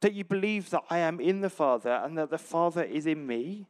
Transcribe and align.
Don't 0.00 0.14
you 0.14 0.24
believe 0.24 0.70
that 0.70 0.84
I 0.90 0.98
am 0.98 1.20
in 1.20 1.40
the 1.40 1.50
Father 1.50 2.00
and 2.04 2.16
that 2.18 2.30
the 2.30 2.38
Father 2.38 2.82
is 2.82 3.06
in 3.06 3.26
me? 3.26 3.68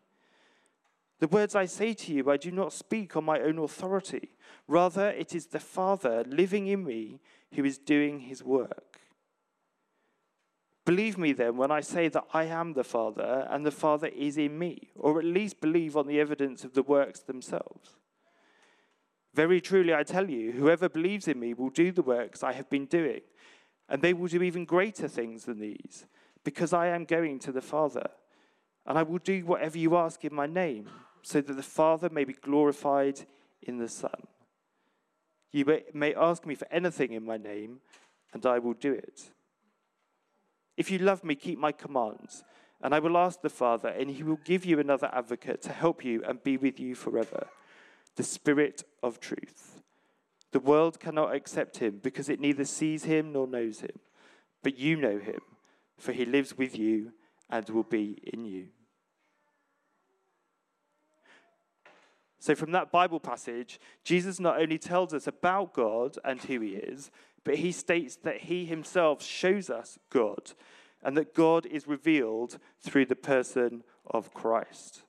The 1.21 1.29
words 1.29 1.55
I 1.55 1.65
say 1.65 1.95
to 1.95 2.13
you, 2.13 2.31
I 2.31 2.37
do 2.37 2.51
not 2.51 2.73
speak 2.73 3.17
on 3.17 3.25
my 3.25 3.41
own 3.41 3.59
authority. 3.59 4.31
Rather, 4.67 5.09
it 5.09 5.35
is 5.35 5.47
the 5.47 5.59
Father 5.59 6.25
living 6.29 6.67
in 6.67 6.85
me 6.85 7.21
who 7.55 7.65
is 7.65 7.79
doing 7.79 8.21
his 8.21 8.43
work. 8.45 9.01
Believe 10.85 11.19
me 11.19 11.33
then 11.33 11.57
when 11.57 11.71
I 11.71 11.81
say 11.81 12.09
that 12.09 12.25
I 12.33 12.45
am 12.45 12.73
the 12.73 12.85
Father 12.85 13.47
and 13.51 13.67
the 13.67 13.71
Father 13.71 14.07
is 14.07 14.39
in 14.39 14.59
me, 14.59 14.91
or 14.95 15.19
at 15.19 15.25
least 15.25 15.61
believe 15.61 15.97
on 15.97 16.07
the 16.07 16.21
evidence 16.21 16.65
of 16.65 16.73
the 16.73 16.83
works 16.83 17.21
themselves. 17.21 17.97
Very 19.35 19.61
truly, 19.61 19.93
I 19.93 20.03
tell 20.03 20.31
you, 20.31 20.53
whoever 20.53 20.89
believes 20.89 21.29
in 21.29 21.39
me 21.39 21.53
will 21.53 21.69
do 21.69 21.93
the 21.93 22.03
works 22.03 22.43
I 22.43 22.53
have 22.53 22.71
been 22.71 22.87
doing, 22.87 23.21
and 23.89 24.01
they 24.01 24.15
will 24.15 24.29
do 24.29 24.43
even 24.43 24.65
greater 24.65 25.09
things 25.09 25.45
than 25.45 25.61
these, 25.61 26.07
because 26.49 26.73
I 26.73 26.87
am 26.87 27.05
going 27.05 27.39
to 27.41 27.53
the 27.53 27.61
Father. 27.61 28.09
And 28.87 28.97
I 28.97 29.03
will 29.03 29.19
do 29.19 29.45
whatever 29.45 29.77
you 29.77 29.99
ask 29.99 30.25
in 30.25 30.35
my 30.35 30.47
name 30.47 30.89
so 31.21 31.43
that 31.43 31.53
the 31.53 31.63
Father 31.63 32.09
may 32.09 32.25
be 32.25 32.33
glorified 32.33 33.21
in 33.61 33.77
the 33.77 33.87
Son. 33.87 34.27
You 35.53 35.83
may 35.93 36.15
ask 36.15 36.47
me 36.47 36.55
for 36.55 36.67
anything 36.71 37.13
in 37.13 37.23
my 37.23 37.37
name, 37.37 37.81
and 38.33 38.47
I 38.47 38.61
will 38.61 38.73
do 38.73 38.95
it. 38.95 39.31
If 40.79 40.91
you 40.91 41.01
love 41.01 41.23
me, 41.23 41.35
keep 41.35 41.59
my 41.59 41.71
commands, 41.71 42.45
and 42.81 42.95
I 42.95 42.99
will 42.99 43.19
ask 43.19 43.43
the 43.43 43.51
Father, 43.51 43.89
and 43.89 44.09
he 44.09 44.23
will 44.23 44.41
give 44.43 44.65
you 44.65 44.79
another 44.79 45.11
advocate 45.13 45.61
to 45.65 45.73
help 45.73 46.03
you 46.03 46.25
and 46.25 46.43
be 46.43 46.57
with 46.57 46.81
you 46.81 46.95
forever 46.95 47.49
the 48.17 48.23
Spirit 48.23 48.85
of 49.03 49.21
truth. 49.21 49.83
The 50.53 50.61
world 50.61 50.99
cannot 50.99 51.35
accept 51.35 51.77
him 51.77 52.01
because 52.03 52.31
it 52.31 52.41
neither 52.41 52.65
sees 52.65 53.05
him 53.05 53.33
nor 53.35 53.47
knows 53.47 53.81
him, 53.81 53.99
but 54.63 54.79
you 54.79 54.97
know 54.97 55.19
him, 55.19 55.41
for 55.99 56.13
he 56.13 56.25
lives 56.25 56.57
with 56.57 56.79
you 56.79 57.13
and 57.51 57.69
will 57.69 57.83
be 57.83 58.19
in 58.33 58.45
you. 58.45 58.69
So, 62.41 62.55
from 62.55 62.71
that 62.73 62.93
Bible 62.93 63.21
passage, 63.21 63.81
Jesus 64.05 64.39
not 64.39 64.61
only 64.61 64.79
tells 64.79 65.13
us 65.13 65.27
about 65.27 65.75
God 65.75 66.17
and 66.25 66.41
who 66.41 66.61
he 66.61 66.71
is, 66.71 67.11
but 67.45 67.57
he 67.57 67.73
states 67.73 68.17
that 68.23 68.43
he 68.43 68.65
himself 68.65 69.23
shows 69.23 69.69
us 69.69 69.99
God 70.11 70.53
and 71.03 71.17
that 71.17 71.35
God 71.35 71.67
is 71.67 71.89
revealed 71.89 72.59
through 72.81 73.07
the 73.07 73.17
person 73.17 73.83
of 74.07 74.33
Christ. 74.35 75.03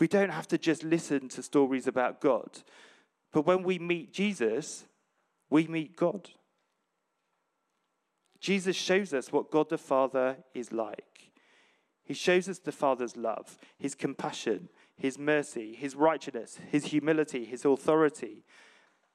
We 0.00 0.08
don't 0.08 0.30
have 0.30 0.48
to 0.48 0.58
just 0.58 0.84
listen 0.84 1.28
to 1.30 1.42
stories 1.42 1.86
about 1.86 2.20
God, 2.20 2.62
but 3.32 3.46
when 3.46 3.62
we 3.62 3.78
meet 3.78 4.12
Jesus, 4.12 4.84
we 5.50 5.66
meet 5.66 5.96
God. 5.96 6.30
Jesus 8.44 8.76
shows 8.76 9.14
us 9.14 9.32
what 9.32 9.50
God 9.50 9.70
the 9.70 9.78
Father 9.78 10.36
is 10.52 10.70
like. 10.70 11.30
He 12.02 12.12
shows 12.12 12.46
us 12.46 12.58
the 12.58 12.72
Father's 12.72 13.16
love, 13.16 13.56
his 13.78 13.94
compassion, 13.94 14.68
his 14.98 15.18
mercy, 15.18 15.74
his 15.74 15.96
righteousness, 15.96 16.58
his 16.70 16.84
humility, 16.84 17.46
his 17.46 17.64
authority. 17.64 18.44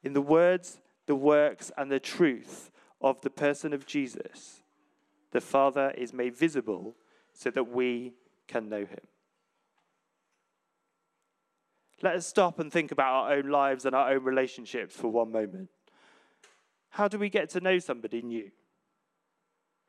In 0.02 0.14
the 0.14 0.22
words, 0.22 0.80
the 1.06 1.14
works, 1.14 1.72
and 1.78 1.92
the 1.92 2.00
truth 2.00 2.72
of 3.02 3.22
the 3.22 3.30
person 3.30 3.72
of 3.72 3.86
Jesus, 3.86 4.64
the 5.30 5.42
Father 5.42 5.94
is 5.96 6.12
made 6.12 6.36
visible 6.36 6.96
so 7.32 7.52
that 7.52 7.66
we 7.66 8.16
can 8.48 8.68
know 8.68 8.80
him. 8.80 9.06
Let 12.02 12.16
us 12.16 12.26
stop 12.26 12.58
and 12.58 12.74
think 12.74 12.92
about 12.92 13.14
our 13.14 13.34
own 13.34 13.50
lives 13.52 13.86
and 13.86 13.94
our 13.94 14.10
own 14.10 14.24
relationships 14.24 14.96
for 14.96 15.10
one 15.10 15.32
moment. 15.32 15.70
How 16.90 17.08
do 17.08 17.20
we 17.20 17.30
get 17.30 17.52
to 17.52 17.60
know 17.60 17.78
somebody 17.78 18.24
new? 18.24 18.50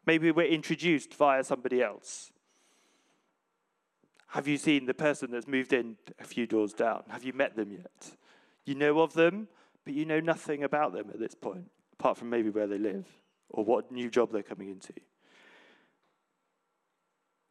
Maybe 0.07 0.31
we're 0.31 0.47
introduced 0.47 1.15
via 1.15 1.45
somebody 1.45 1.83
else. 1.83 2.33
Have 4.29 4.47
you 4.47 4.57
seen 4.57 4.87
the 4.87 4.95
person 4.95 5.31
that's 5.31 5.49
moved 5.49 5.73
in 5.73 5.97
a 6.21 6.25
few 6.25 6.47
doors 6.47 6.73
down? 6.73 7.03
Have 7.09 7.25
you 7.25 7.33
met 7.33 7.57
them 7.57 7.73
yet? 7.73 8.13
You 8.65 8.77
know 8.77 9.01
of 9.01 9.15
them, 9.15 9.49
but 9.85 9.95
you 9.95 10.05
know 10.05 10.21
nothing 10.21 10.63
about 10.63 10.93
them 10.93 11.11
at 11.13 11.19
this 11.19 11.35
point, 11.35 11.71
apart 11.99 12.17
from 12.17 12.31
maybe 12.31 12.49
where 12.49 12.67
they 12.67 12.79
live 12.79 13.07
or 13.49 13.65
what 13.65 13.91
new 13.91 14.09
job 14.09 14.31
they're 14.33 14.43
coming 14.43 14.69
into. 14.69 14.93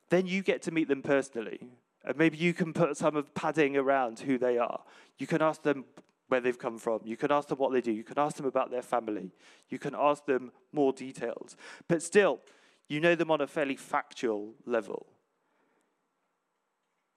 Then 0.09 0.26
you 0.26 0.42
get 0.42 0.62
to 0.64 0.72
meet 0.72 0.88
them 0.88 1.02
personally. 1.02 1.59
And 2.06 2.18
maybe 2.18 2.38
you 2.38 2.54
can 2.54 2.72
put 2.72 2.96
some 2.96 3.16
of 3.16 3.34
padding 3.34 3.76
around 3.76 4.22
who 4.22 4.38
they 4.38 4.58
are. 4.58 4.80
You 5.18 5.28
can 5.28 5.42
ask 5.42 5.62
them 5.64 5.84
where 6.29 6.40
they've 6.40 6.57
come 6.57 6.78
from. 6.78 7.01
You 7.03 7.17
can 7.17 7.31
ask 7.31 7.50
them 7.50 7.57
what 7.57 7.73
they 7.73 7.81
do. 7.81 7.91
You 7.91 8.03
can 8.03 8.17
ask 8.17 8.38
them 8.38 8.45
about 8.45 8.72
their 8.72 8.81
family. 8.81 9.31
You 9.69 9.78
can 9.78 9.95
ask 9.97 10.25
them 10.25 10.51
more 10.72 10.94
details. 10.94 11.57
But 11.88 12.01
still, 12.01 12.40
you 12.88 13.00
know 13.00 13.16
them 13.16 13.31
on 13.31 13.41
a 13.41 13.47
fairly 13.47 13.75
factual 13.75 14.53
level. 14.66 15.06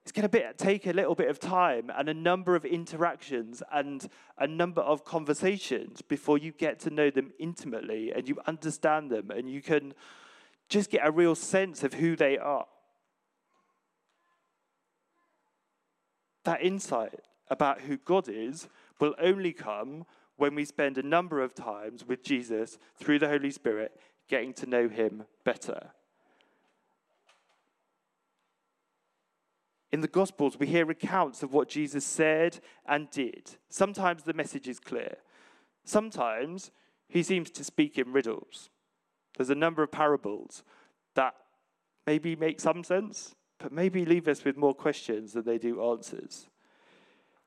It's 0.03 0.13
going 0.13 0.29
to 0.29 0.53
take 0.55 0.87
a 0.87 0.93
little 0.93 1.15
bit 1.15 1.29
of 1.29 1.39
time 1.39 1.91
and 1.97 2.09
a 2.09 2.15
number 2.15 2.57
of 2.57 2.65
interactions 2.65 3.63
and 3.73 4.09
a 4.37 4.49
number 4.49 4.81
of 4.81 5.05
conversations 5.05 6.03
before 6.03 6.39
you 6.39 6.51
get 6.51 6.81
to 6.81 6.91
know 6.91 7.09
them 7.09 7.33
intimately 7.39 8.13
and 8.13 8.29
you 8.29 8.37
understand 8.49 9.11
them 9.11 9.31
and 9.31 9.49
you 9.49 9.63
can 9.63 9.95
just 10.69 10.91
get 10.91 11.07
a 11.07 11.11
real 11.11 11.37
sense 11.37 11.85
of 11.85 11.95
who 11.95 12.17
they 12.17 12.37
are. 12.37 12.67
That 16.45 16.65
insight 16.65 17.21
about 17.49 17.83
who 17.83 17.97
God 17.99 18.29
is 18.29 18.67
will 19.03 19.15
only 19.21 19.53
come 19.53 20.07
when 20.37 20.55
we 20.55 20.65
spend 20.65 20.97
a 20.97 21.03
number 21.03 21.41
of 21.41 21.57
times 21.57 22.07
with 22.07 22.23
Jesus 22.23 22.79
through 22.97 23.19
the 23.19 23.29
Holy 23.29 23.51
Spirit 23.51 24.01
getting 24.29 24.55
to 24.55 24.65
know 24.65 24.89
him 24.89 25.25
better. 25.45 25.91
In 29.91 30.03
the 30.03 30.09
Gospels, 30.09 30.57
we 30.57 30.69
hear 30.69 30.89
accounts 30.89 31.43
of 31.43 31.53
what 31.53 31.69
Jesus 31.69 32.05
said 32.05 32.61
and 32.87 33.11
did. 33.11 33.57
Sometimes 33.69 34.23
the 34.23 34.35
message 34.35 34.69
is 34.69 34.79
clear. 34.79 35.17
Sometimes 35.85 36.71
he 37.09 37.25
seems 37.25 37.51
to 37.51 37.65
speak 37.65 37.99
in 37.99 38.13
riddles. 38.13 38.71
There's 39.37 39.51
a 39.51 39.57
number 39.57 39.83
of 39.83 39.91
parables 39.91 40.63
that 41.17 41.35
maybe 42.07 42.37
make 42.37 42.61
some 42.61 42.85
sense, 42.85 43.35
but 43.59 43.73
maybe 43.73 44.05
leave 44.05 44.29
us 44.29 44.45
with 44.45 44.57
more 44.57 44.75
questions 44.75 45.33
than 45.33 45.45
they 45.45 45.59
do 45.59 45.83
answers. 45.83 46.47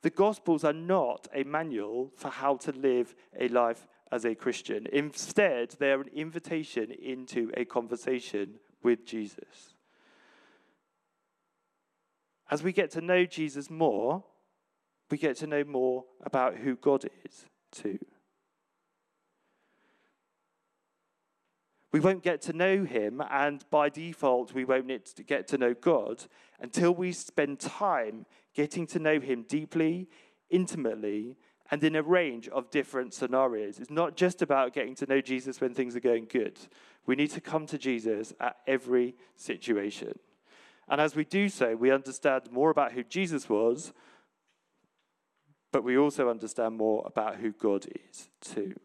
The 0.06 0.12
Gospels 0.12 0.64
are 0.64 0.72
not 0.72 1.28
a 1.34 1.44
manual 1.44 2.12
for 2.16 2.30
how 2.30 2.58
to 2.58 2.72
live 2.72 3.16
a 3.40 3.48
life 3.48 3.88
as 4.12 4.24
a 4.24 4.36
Christian. 4.36 4.86
Instead, 4.94 5.72
they 5.80 5.92
are 5.92 6.02
an 6.02 6.12
invitation 6.14 6.92
into 6.92 7.50
a 7.58 7.66
conversation 7.66 8.60
with 8.84 9.04
Jesus. 9.04 9.74
As 12.52 12.62
we 12.62 12.72
get 12.72 12.92
to 12.92 13.02
know 13.02 13.26
Jesus 13.26 13.72
more, 13.72 14.24
we 15.10 15.18
get 15.18 15.38
to 15.38 15.48
know 15.48 15.64
more 15.64 16.06
about 16.24 16.58
who 16.58 16.76
God 16.76 17.06
is 17.26 17.46
too. 17.72 17.98
We 21.92 22.00
won't 22.00 22.22
get 22.22 22.44
to 22.44 22.54
know 22.54 22.84
him, 22.84 23.24
and 23.32 23.68
by 23.72 23.90
default, 23.90 24.54
we 24.54 24.66
won't 24.66 24.88
get 25.26 25.48
to 25.48 25.58
know 25.58 25.74
God 25.74 26.26
until 26.60 26.94
we 26.94 27.12
spend 27.12 27.60
time 27.60 28.28
getting 28.56 28.88
to 28.88 29.00
know 29.00 29.20
him 29.20 29.46
deeply, 29.48 30.08
intimately, 30.50 31.38
and 31.72 31.84
in 31.84 31.96
a 31.96 32.02
range 32.02 32.48
of 32.50 32.70
different 32.70 33.14
scenarios. 33.14 33.80
It's 33.80 33.90
not 33.90 34.16
just 34.16 34.42
about 34.42 34.74
getting 34.74 34.96
to 34.96 35.06
know 35.06 35.22
Jesus 35.22 35.60
when 35.60 35.74
things 35.74 35.96
are 35.96 36.02
going 36.02 36.28
good. 36.32 36.58
We 37.06 37.16
need 37.16 37.32
to 37.32 37.42
come 37.42 37.66
to 37.68 37.78
Jesus 37.78 38.34
at 38.40 38.58
every 38.66 39.16
situation. 39.36 40.18
And 40.88 41.02
as 41.02 41.16
we 41.16 41.26
do 41.26 41.50
so, 41.50 41.76
we 41.76 41.92
understand 41.92 42.52
more 42.52 42.70
about 42.70 42.92
who 42.92 43.04
Jesus 43.04 43.50
was, 43.50 43.94
but 45.72 45.84
we 45.84 45.98
also 45.98 46.30
understand 46.30 46.78
more 46.78 47.04
about 47.06 47.38
who 47.38 47.52
God 47.52 47.88
is 48.10 48.30
too. 48.40 48.76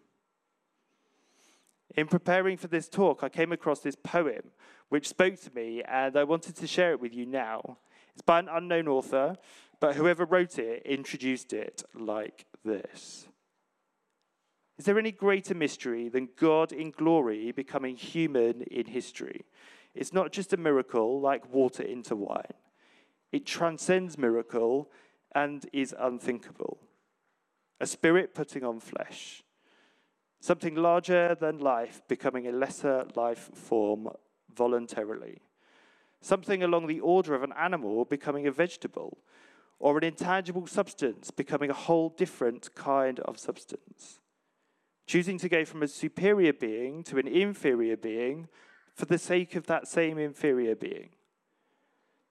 In 1.97 2.07
preparing 2.07 2.57
for 2.57 2.69
this 2.69 2.89
talk, 2.89 3.23
I 3.23 3.29
came 3.29 3.53
across 3.53 3.81
this 3.81 3.97
poem 3.97 4.53
which 4.89 5.09
spoke 5.09 5.39
to 5.41 5.55
me, 5.55 5.83
and 5.83 6.17
I 6.17 6.25
wanted 6.25 6.57
to 6.57 6.67
share 6.67 6.93
it 6.93 7.01
with 7.01 7.15
you 7.15 7.27
now. 7.27 7.79
It's 8.13 8.23
by 8.23 8.39
an 8.39 8.49
unknown 8.51 8.89
author, 8.89 9.37
but 9.81 9.97
whoever 9.97 10.25
wrote 10.25 10.59
it 10.59 10.83
introduced 10.85 11.53
it 11.53 11.83
like 11.95 12.47
this 12.65 13.27
Is 14.79 14.85
there 14.85 14.99
any 14.99 15.13
greater 15.13 15.55
mystery 15.55 16.09
than 16.09 16.29
God 16.37 16.73
in 16.73 16.91
glory 16.91 17.53
becoming 17.53 17.97
human 17.97 18.63
in 18.63 18.87
history? 18.87 19.45
It's 19.95 20.13
not 20.13 20.33
just 20.33 20.53
a 20.53 20.57
miracle 20.57 21.21
like 21.21 21.53
water 21.53 21.83
into 21.83 22.15
wine, 22.15 22.55
it 23.33 23.47
transcends 23.47 24.19
miracle 24.19 24.91
and 25.35 25.67
is 25.73 25.95
unthinkable. 25.99 26.79
A 27.81 27.87
spirit 27.87 28.35
putting 28.35 28.63
on 28.63 28.79
flesh, 28.79 29.43
something 30.41 30.75
larger 30.75 31.35
than 31.35 31.59
life 31.59 32.03
becoming 32.09 32.47
a 32.47 32.53
lesser 32.53 33.07
life 33.15 33.51
form 33.55 34.09
voluntarily, 34.55 35.41
something 36.21 36.63
along 36.63 36.87
the 36.87 37.01
order 37.01 37.35
of 37.35 37.43
an 37.43 37.53
animal 37.59 38.05
becoming 38.05 38.47
a 38.47 38.53
vegetable, 38.53 39.19
or 39.79 39.97
an 39.97 40.05
intangible 40.05 40.67
substance 40.67 41.31
becoming 41.31 41.71
a 41.71 41.75
whole 41.75 42.11
different 42.11 42.75
kind 42.75 43.21
of 43.21 43.39
substance 43.39 44.21
choosing 45.11 45.39
to 45.39 45.49
go 45.49 45.65
from 45.65 45.83
a 45.83 45.89
superior 45.89 46.53
being 46.53 47.03
to 47.03 47.19
an 47.19 47.27
inferior 47.27 47.97
being 47.97 48.47
for 48.95 49.07
the 49.07 49.19
sake 49.19 49.57
of 49.57 49.67
that 49.67 49.89
same 49.89 50.19
inferior 50.19 50.77
being. 50.77 51.09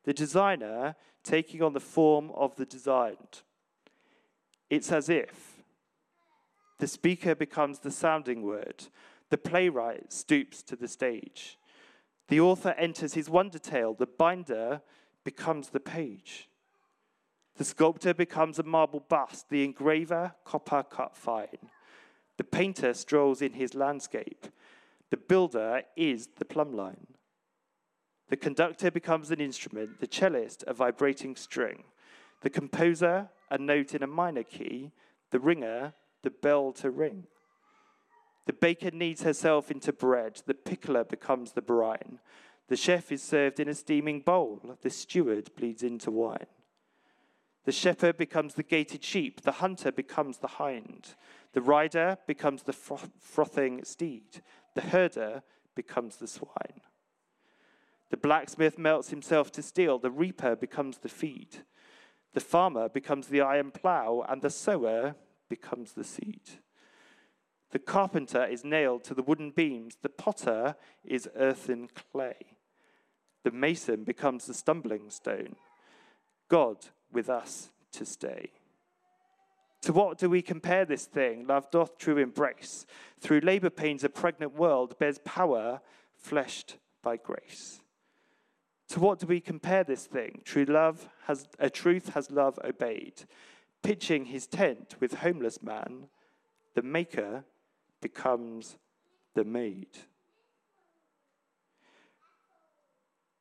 The 0.06 0.14
designer 0.14 0.96
taking 1.22 1.62
on 1.62 1.74
the 1.74 1.82
form 1.82 2.32
of 2.36 2.56
the 2.56 2.66
designed. 2.66 3.42
It's 4.70 4.94
as 4.94 5.10
if 5.10 5.62
the 6.78 6.88
speaker 6.88 7.36
becomes 7.36 7.80
the 7.80 7.92
sounding 7.92 8.44
word, 8.44 8.86
the 9.30 9.38
playwright 9.38 10.14
stoops 10.14 10.64
to 10.64 10.78
the 10.78 10.88
stage, 10.88 11.58
the 12.30 12.40
author 12.40 12.76
enters 12.78 13.14
his 13.14 13.30
wonder 13.30 13.60
tale, 13.60 13.94
the 13.94 14.08
binder 14.08 14.82
becomes 15.24 15.70
the 15.70 15.80
page. 15.80 16.48
The 17.58 17.66
sculptor 17.66 18.14
becomes 18.14 18.58
a 18.58 18.64
marble 18.64 19.02
bust, 19.02 19.50
the 19.50 19.66
engraver, 19.66 20.34
copper 20.46 20.84
cut 20.84 21.18
fine. 21.18 21.70
The 22.38 22.44
painter 22.46 22.94
strolls 22.94 23.42
in 23.42 23.54
his 23.54 23.74
landscape. 23.74 24.48
The 25.10 25.18
builder 25.18 25.82
is 25.98 26.30
the 26.38 26.46
plumb 26.46 26.74
line. 26.74 27.08
The 28.30 28.38
conductor 28.38 28.92
becomes 28.92 29.32
an 29.32 29.42
instrument, 29.42 30.00
the 30.00 30.08
cellist 30.08 30.64
a 30.68 30.74
vibrating 30.74 31.36
string, 31.36 31.84
the 32.42 32.50
composer 32.50 33.30
a 33.50 33.58
note 33.58 33.96
in 33.96 34.04
a 34.04 34.08
minor 34.08 34.44
key, 34.44 34.92
the 35.32 35.40
ringer 35.40 35.94
the 36.22 36.30
bell 36.30 36.72
to 36.74 36.92
ring. 36.92 37.26
The 38.50 38.54
baker 38.54 38.90
kneads 38.90 39.22
herself 39.22 39.70
into 39.70 39.94
bread, 39.94 40.42
the 40.48 40.56
pickler 40.56 41.08
becomes 41.08 41.52
the 41.52 41.62
brine. 41.62 42.18
The 42.68 42.76
chef 42.76 43.12
is 43.12 43.22
served 43.22 43.60
in 43.60 43.68
a 43.68 43.76
steaming 43.76 44.22
bowl, 44.22 44.76
the 44.82 44.90
steward 44.90 45.52
bleeds 45.56 45.84
into 45.84 46.10
wine. 46.10 46.48
The 47.66 47.72
shepherd 47.72 48.18
becomes 48.18 48.56
the 48.56 48.64
gated 48.64 49.04
sheep, 49.04 49.42
the 49.42 49.52
hunter 49.52 49.92
becomes 49.92 50.40
the 50.40 50.48
hind. 50.48 51.14
The 51.54 51.62
rider 51.62 52.18
becomes 52.26 52.64
the 52.64 52.74
frothing 52.74 53.84
steed, 53.84 54.42
the 54.74 54.82
herder 54.82 55.44
becomes 55.76 56.16
the 56.16 56.28
swine. 56.28 56.82
The 58.10 58.18
blacksmith 58.18 58.80
melts 58.80 59.12
himself 59.12 59.52
to 59.52 59.62
steel, 59.62 60.00
the 60.00 60.10
reaper 60.10 60.56
becomes 60.56 60.98
the 60.98 61.10
feed. 61.10 61.58
The 62.34 62.40
farmer 62.40 62.90
becomes 62.90 63.28
the 63.28 63.42
iron 63.42 63.70
plough, 63.70 64.26
and 64.28 64.42
the 64.42 64.50
sower 64.50 65.14
becomes 65.50 65.92
the 65.92 66.04
seed. 66.04 66.62
The 67.72 67.80
carpenter 67.80 68.46
is 68.46 68.64
nailed 68.64 69.04
to 69.06 69.14
the 69.14 69.22
wooden 69.22 69.52
beams, 69.52 69.98
the 70.02 70.10
potter 70.10 70.76
is 71.04 71.30
earthen 71.36 71.90
clay. 72.12 72.36
The 73.44 73.52
mason 73.52 74.04
becomes 74.04 74.46
the 74.46 74.54
stumbling 74.54 75.10
stone. 75.10 75.56
God 76.50 76.78
with 77.12 77.30
us 77.30 77.70
to 77.94 78.06
stay. 78.06 78.52
To 79.82 79.94
what 79.94 80.18
do 80.18 80.30
we 80.30 80.42
compare 80.42 80.84
this 80.84 81.06
thing? 81.06 81.48
Love 81.48 81.72
doth 81.72 81.98
true 81.98 82.18
embrace. 82.18 82.86
Through 83.20 83.42
labour 83.42 83.70
pains, 83.70 84.04
a 84.04 84.10
pregnant 84.10 84.56
world 84.56 84.98
bears 85.00 85.20
power 85.24 85.80
fleshed 86.18 86.78
by 87.02 87.16
grace. 87.18 87.82
To 88.90 89.00
what 89.00 89.20
do 89.20 89.28
we 89.28 89.40
compare 89.40 89.84
this 89.84 90.06
thing? 90.06 90.42
True 90.44 90.66
love 90.66 91.08
has 91.28 91.48
a 91.60 91.70
truth 91.70 92.10
has 92.10 92.32
love 92.32 92.60
obeyed. 92.64 93.24
Pitching 93.84 94.26
his 94.26 94.48
tent 94.48 94.96
with 95.00 95.20
homeless 95.20 95.64
man, 95.64 96.08
the 96.76 96.82
maker 96.82 97.46
becomes 98.02 98.78
the 99.36 99.44
made. 99.44 99.98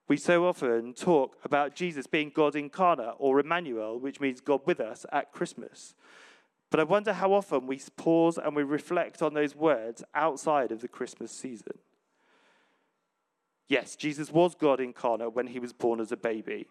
We 0.08 0.16
so 0.16 0.46
often 0.46 0.94
talk 0.94 1.36
about 1.44 1.74
Jesus 1.74 2.06
being 2.06 2.32
God 2.34 2.56
incarnate 2.56 3.14
or 3.18 3.40
Emmanuel, 3.40 3.98
which 3.98 4.20
means 4.20 4.40
God 4.40 4.62
with 4.64 4.80
us 4.80 5.04
at 5.12 5.32
Christmas. 5.32 5.94
But 6.70 6.80
I 6.80 6.84
wonder 6.84 7.12
how 7.12 7.32
often 7.32 7.66
we 7.66 7.80
pause 7.96 8.38
and 8.38 8.56
we 8.56 8.62
reflect 8.62 9.22
on 9.22 9.34
those 9.34 9.54
words 9.54 10.02
outside 10.14 10.72
of 10.72 10.80
the 10.80 10.88
Christmas 10.88 11.30
season. 11.30 11.78
Yes, 13.68 13.96
Jesus 13.96 14.32
was 14.32 14.54
God 14.54 14.80
incarnate 14.80 15.34
when 15.34 15.48
he 15.48 15.58
was 15.58 15.74
born 15.74 16.00
as 16.00 16.10
a 16.10 16.16
baby, 16.16 16.66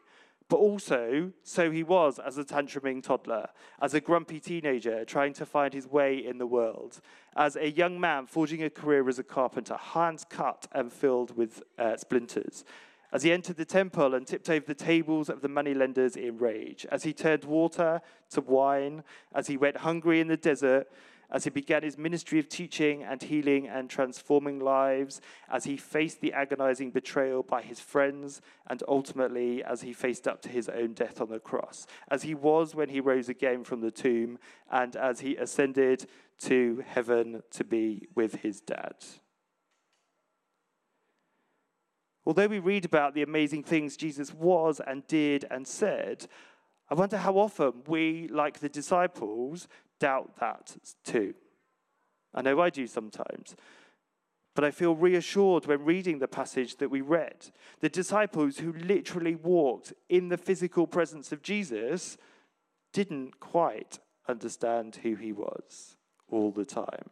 but 0.50 0.58
also 0.58 1.32
so 1.44 1.72
he 1.72 1.84
was 1.84 2.20
as 2.20 2.38
a 2.38 2.44
tantruming 2.44 3.04
toddler, 3.04 3.48
as 3.82 3.94
a 3.94 4.02
grumpy 4.02 4.40
teenager 4.40 5.04
trying 5.04 5.34
to 5.34 5.46
find 5.46 5.74
his 5.74 5.88
way 5.88 6.18
in 6.18 6.38
the 6.38 6.48
world, 6.48 7.02
as 7.36 7.56
a 7.56 7.70
young 7.70 8.00
man 8.00 8.26
forging 8.26 8.64
a 8.64 8.70
career 8.70 9.08
as 9.10 9.20
a 9.20 9.24
carpenter, 9.24 9.76
hands 9.76 10.26
cut 10.30 10.68
and 10.72 10.92
filled 10.92 11.36
with 11.36 11.64
uh, 11.78 11.98
splinters, 11.98 12.64
as 13.12 13.24
he 13.24 13.32
entered 13.32 13.58
the 13.58 13.66
temple 13.66 14.14
and 14.14 14.28
tipped 14.28 14.50
over 14.50 14.66
the 14.66 14.74
tables 14.74 15.30
of 15.30 15.42
the 15.42 15.50
moneylenders 15.50 16.16
in 16.16 16.38
rage, 16.38 16.86
as 16.92 17.04
he 17.04 17.14
turned 17.14 17.44
water 17.44 18.02
to 18.30 18.42
wine, 18.42 19.04
as 19.34 19.48
he 19.48 19.58
went 19.58 19.78
hungry 19.78 20.20
in 20.20 20.28
the 20.28 20.38
desert, 20.38 20.88
as 21.32 21.44
he 21.44 21.50
began 21.50 21.84
his 21.84 21.98
ministry 21.98 22.40
of 22.40 22.48
teaching 22.48 23.04
and 23.04 23.22
healing 23.22 23.68
and 23.68 23.90
transforming 23.90 24.60
lives, 24.60 25.20
as 25.52 25.66
he 25.66 25.76
faced 25.76 26.22
the 26.22 26.34
agonizing 26.34 26.92
betrayal 26.92 27.44
by 27.44 27.62
his 27.62 27.80
friends, 27.80 28.42
and 28.68 28.82
ultimately 28.88 29.64
as 29.64 29.82
he 29.82 29.94
faced 29.94 30.28
up 30.28 30.42
to 30.42 30.50
his 30.50 30.70
own 30.70 30.94
death 30.94 31.20
on 31.20 31.30
the 31.30 31.40
cross, 31.40 31.86
as 32.10 32.24
he 32.24 32.34
was 32.34 32.74
when 32.74 32.90
he 32.90 33.00
rose 33.00 33.30
again 33.30 33.64
from 33.64 33.82
the 33.82 33.92
tomb, 33.92 34.40
and 34.72 34.96
as 34.96 35.20
he 35.20 35.36
ascended 35.36 36.06
to 36.40 36.84
heaven 36.88 37.44
to 37.52 37.64
be 37.64 38.08
with 38.16 38.36
his 38.36 38.62
dad. 38.62 38.96
Although 42.26 42.48
we 42.48 42.60
read 42.60 42.84
about 42.84 43.14
the 43.14 43.24
amazing 43.24 43.64
things 43.64 43.96
Jesus 43.96 44.34
was 44.34 44.82
and 44.86 45.08
did 45.08 45.46
and 45.50 45.66
said, 45.66 46.28
I 46.90 46.94
wonder 46.94 47.18
how 47.18 47.38
often 47.38 47.84
we, 47.88 48.28
like 48.28 48.60
the 48.60 48.68
disciples, 48.68 49.70
doubt 50.00 50.40
that 50.40 50.76
too. 51.06 51.34
I 52.34 52.42
know 52.42 52.60
I 52.60 52.70
do 52.70 52.88
sometimes. 52.88 53.56
But 54.58 54.64
I 54.64 54.72
feel 54.72 54.96
reassured 54.96 55.68
when 55.68 55.86
reading 55.86 56.18
the 56.18 56.28
passage 56.28 56.78
that 56.78 56.90
we 56.90 57.02
read. 57.02 57.52
The 57.80 57.90
disciples 57.90 58.58
who 58.58 58.74
literally 58.74 59.36
walked 59.36 59.94
in 60.10 60.30
the 60.30 60.38
physical 60.38 60.88
presence 60.88 61.32
of 61.32 61.44
Jesus 61.44 62.18
didn't 62.92 63.40
quite 63.40 64.00
understand 64.28 65.00
who 65.04 65.14
he 65.14 65.32
was 65.32 65.96
all 66.32 66.50
the 66.50 66.66
time. 66.66 67.10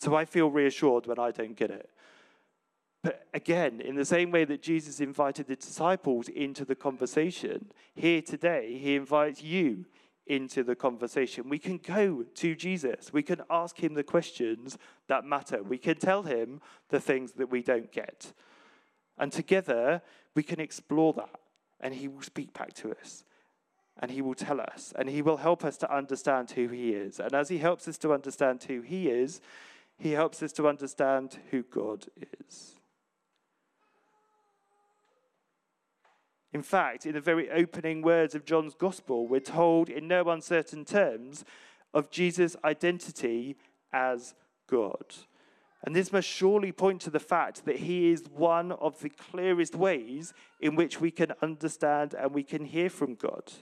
So 0.00 0.14
I 0.14 0.26
feel 0.26 0.50
reassured 0.50 1.06
when 1.06 1.18
I 1.18 1.30
don't 1.30 1.56
get 1.56 1.70
it. 1.70 1.88
But 3.02 3.26
again, 3.32 3.80
in 3.80 3.94
the 3.94 4.04
same 4.04 4.30
way 4.30 4.44
that 4.44 4.62
Jesus 4.62 5.00
invited 5.00 5.46
the 5.46 5.56
disciples 5.56 6.28
into 6.28 6.64
the 6.64 6.74
conversation, 6.74 7.70
here 7.94 8.20
today, 8.20 8.78
he 8.78 8.96
invites 8.96 9.42
you 9.42 9.86
into 10.28 10.62
the 10.62 10.76
conversation. 10.76 11.48
We 11.48 11.58
can 11.58 11.78
go 11.78 12.24
to 12.34 12.54
Jesus. 12.54 13.12
We 13.12 13.22
can 13.22 13.42
ask 13.50 13.82
him 13.82 13.94
the 13.94 14.02
questions 14.02 14.78
that 15.08 15.24
matter. 15.24 15.62
We 15.62 15.78
can 15.78 15.96
tell 15.96 16.22
him 16.22 16.60
the 16.90 17.00
things 17.00 17.32
that 17.32 17.50
we 17.50 17.62
don't 17.62 17.90
get. 17.90 18.32
And 19.18 19.32
together, 19.32 20.02
we 20.34 20.42
can 20.42 20.60
explore 20.60 21.12
that. 21.14 21.40
And 21.80 21.94
he 21.94 22.08
will 22.08 22.22
speak 22.22 22.52
back 22.52 22.72
to 22.74 22.92
us. 22.92 23.24
And 24.00 24.10
he 24.10 24.22
will 24.22 24.34
tell 24.34 24.60
us. 24.60 24.92
And 24.96 25.08
he 25.08 25.22
will 25.22 25.38
help 25.38 25.64
us 25.64 25.76
to 25.78 25.94
understand 25.94 26.52
who 26.52 26.68
he 26.68 26.90
is. 26.90 27.18
And 27.18 27.32
as 27.34 27.48
he 27.48 27.58
helps 27.58 27.88
us 27.88 27.98
to 27.98 28.12
understand 28.12 28.62
who 28.64 28.80
he 28.80 29.08
is, 29.08 29.40
he 29.98 30.12
helps 30.12 30.42
us 30.42 30.52
to 30.52 30.68
understand 30.68 31.38
who 31.50 31.64
God 31.64 32.06
is. 32.40 32.77
In 36.52 36.62
fact, 36.62 37.04
in 37.04 37.12
the 37.12 37.20
very 37.20 37.50
opening 37.50 38.00
words 38.00 38.34
of 38.34 38.44
John's 38.44 38.74
Gospel, 38.74 39.26
we're 39.26 39.40
told 39.40 39.88
in 39.88 40.08
no 40.08 40.28
uncertain 40.30 40.84
terms 40.84 41.44
of 41.92 42.10
Jesus' 42.10 42.56
identity 42.64 43.56
as 43.92 44.34
God. 44.66 45.14
And 45.84 45.94
this 45.94 46.12
must 46.12 46.26
surely 46.26 46.72
point 46.72 47.00
to 47.02 47.10
the 47.10 47.20
fact 47.20 47.64
that 47.66 47.76
he 47.76 48.10
is 48.10 48.24
one 48.34 48.72
of 48.72 49.00
the 49.00 49.10
clearest 49.10 49.74
ways 49.74 50.32
in 50.60 50.74
which 50.74 51.00
we 51.00 51.10
can 51.10 51.32
understand 51.40 52.14
and 52.14 52.32
we 52.32 52.42
can 52.42 52.64
hear 52.64 52.90
from 52.90 53.14
God. 53.14 53.52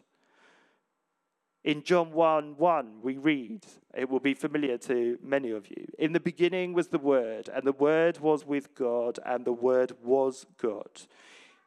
In 1.63 1.83
John 1.83 2.13
1 2.13 2.57
1, 2.57 3.01
we 3.03 3.19
read, 3.19 3.67
it 3.93 4.09
will 4.09 4.21
be 4.21 4.35
familiar 4.35 4.79
to 4.79 5.19
many 5.21 5.51
of 5.51 5.69
you. 5.69 5.89
In 5.99 6.13
the 6.13 6.21
beginning 6.21 6.73
was 6.73 6.89
the 6.89 6.99
Word, 6.99 7.51
and 7.53 7.67
the 7.67 7.73
Word 7.73 8.21
was 8.21 8.47
with 8.47 8.73
God, 8.77 9.19
and 9.27 9.45
the 9.45 9.53
Word 9.53 9.93
was 10.03 10.47
God. 10.59 11.03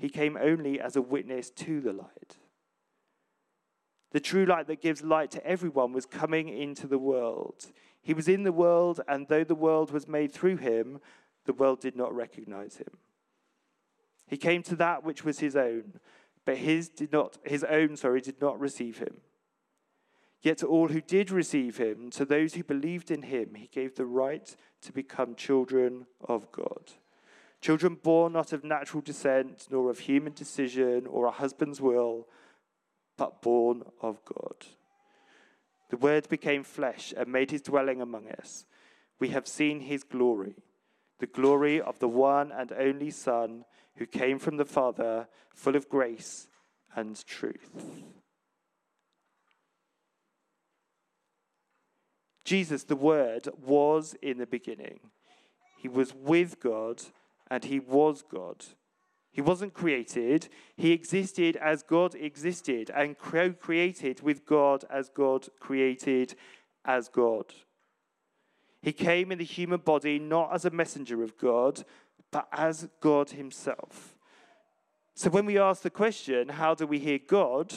he 0.00 0.08
came 0.08 0.36
only 0.36 0.80
as 0.80 0.96
a 0.96 1.02
witness 1.02 1.50
to 1.50 1.80
the 1.80 1.92
light. 1.92 2.38
The 4.12 4.20
true 4.20 4.44
light 4.44 4.66
that 4.66 4.82
gives 4.82 5.02
light 5.02 5.30
to 5.32 5.46
everyone 5.46 5.92
was 5.92 6.06
coming 6.06 6.48
into 6.48 6.88
the 6.88 6.98
world. 6.98 7.66
He 8.02 8.14
was 8.14 8.26
in 8.28 8.42
the 8.42 8.52
world, 8.52 9.00
and 9.06 9.28
though 9.28 9.44
the 9.44 9.54
world 9.54 9.92
was 9.92 10.08
made 10.08 10.32
through 10.32 10.56
him, 10.56 11.00
the 11.44 11.52
world 11.52 11.80
did 11.80 11.94
not 11.94 12.14
recognize 12.14 12.76
him. 12.76 12.98
He 14.26 14.36
came 14.36 14.62
to 14.64 14.76
that 14.76 15.04
which 15.04 15.24
was 15.24 15.38
his 15.38 15.54
own 15.54 16.00
but 16.44 16.58
his 16.58 16.88
did 16.88 17.12
not 17.12 17.38
his 17.44 17.64
own 17.64 17.96
sorry 17.96 18.20
did 18.20 18.40
not 18.40 18.58
receive 18.58 18.98
him 18.98 19.20
yet 20.42 20.58
to 20.58 20.66
all 20.66 20.88
who 20.88 21.00
did 21.00 21.30
receive 21.30 21.76
him 21.76 22.10
to 22.10 22.24
those 22.24 22.54
who 22.54 22.64
believed 22.64 23.10
in 23.10 23.22
him 23.22 23.54
he 23.54 23.68
gave 23.68 23.94
the 23.94 24.06
right 24.06 24.56
to 24.80 24.92
become 24.92 25.34
children 25.34 26.06
of 26.28 26.50
god 26.50 26.92
children 27.60 27.94
born 27.94 28.32
not 28.32 28.52
of 28.52 28.64
natural 28.64 29.00
descent 29.00 29.66
nor 29.70 29.90
of 29.90 30.00
human 30.00 30.32
decision 30.32 31.06
or 31.06 31.26
a 31.26 31.30
husband's 31.30 31.80
will 31.80 32.26
but 33.16 33.42
born 33.42 33.82
of 34.00 34.24
god 34.24 34.66
the 35.90 35.96
word 35.96 36.28
became 36.28 36.62
flesh 36.62 37.12
and 37.16 37.30
made 37.30 37.50
his 37.50 37.62
dwelling 37.62 38.00
among 38.00 38.28
us 38.28 38.64
we 39.18 39.28
have 39.28 39.46
seen 39.46 39.80
his 39.80 40.02
glory 40.02 40.56
the 41.20 41.26
glory 41.26 41.80
of 41.80 41.98
the 41.98 42.08
one 42.08 42.50
and 42.50 42.72
only 42.72 43.10
son 43.10 43.64
who 43.96 44.06
came 44.06 44.38
from 44.38 44.56
the 44.56 44.64
Father, 44.64 45.28
full 45.54 45.76
of 45.76 45.88
grace 45.88 46.48
and 46.96 47.24
truth. 47.26 47.70
Jesus, 52.44 52.84
the 52.84 52.96
Word, 52.96 53.48
was 53.62 54.16
in 54.22 54.38
the 54.38 54.46
beginning. 54.46 55.00
He 55.78 55.88
was 55.88 56.14
with 56.14 56.58
God 56.60 57.02
and 57.50 57.64
he 57.64 57.80
was 57.80 58.22
God. 58.22 58.64
He 59.32 59.40
wasn't 59.40 59.74
created, 59.74 60.48
he 60.76 60.92
existed 60.92 61.56
as 61.56 61.82
God 61.82 62.14
existed 62.14 62.90
and 62.94 63.18
co 63.18 63.52
created 63.52 64.22
with 64.22 64.44
God 64.44 64.84
as 64.90 65.08
God 65.08 65.48
created 65.60 66.34
as 66.84 67.08
God. 67.08 67.46
He 68.82 68.92
came 68.92 69.30
in 69.30 69.38
the 69.38 69.44
human 69.44 69.80
body 69.80 70.18
not 70.18 70.52
as 70.52 70.64
a 70.64 70.70
messenger 70.70 71.22
of 71.22 71.36
God, 71.36 71.84
but 72.30 72.48
as 72.52 72.88
God 73.00 73.30
Himself. 73.30 74.16
So 75.14 75.30
when 75.30 75.46
we 75.46 75.58
ask 75.58 75.82
the 75.82 75.90
question, 75.90 76.48
how 76.48 76.74
do 76.74 76.86
we 76.86 76.98
hear 76.98 77.18
God? 77.18 77.72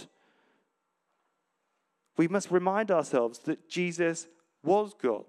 We 2.15 2.27
must 2.27 2.51
remind 2.51 2.89
ourselves 2.89 3.39
that 3.39 3.69
Jesus 3.69 4.27
was 4.63 4.93
God. 4.93 5.25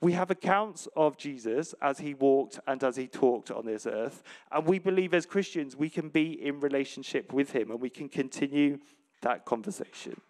We 0.00 0.12
have 0.12 0.30
accounts 0.30 0.86
of 0.94 1.16
Jesus 1.16 1.74
as 1.80 1.98
he 1.98 2.12
walked 2.12 2.60
and 2.66 2.82
as 2.84 2.96
he 2.96 3.06
talked 3.06 3.50
on 3.50 3.64
this 3.64 3.86
earth. 3.86 4.22
And 4.52 4.66
we 4.66 4.78
believe 4.78 5.14
as 5.14 5.24
Christians 5.24 5.74
we 5.74 5.88
can 5.88 6.10
be 6.10 6.32
in 6.32 6.60
relationship 6.60 7.32
with 7.32 7.52
him 7.52 7.70
and 7.70 7.80
we 7.80 7.90
can 7.90 8.08
continue 8.08 8.78
that 9.22 9.44
conversation. 9.46 10.20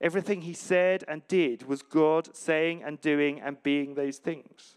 Everything 0.00 0.40
he 0.40 0.54
said 0.54 1.04
and 1.06 1.26
did 1.28 1.66
was 1.66 1.82
God 1.82 2.34
saying 2.34 2.82
and 2.82 3.00
doing 3.00 3.40
and 3.40 3.62
being 3.62 3.94
those 3.94 4.16
things. 4.16 4.76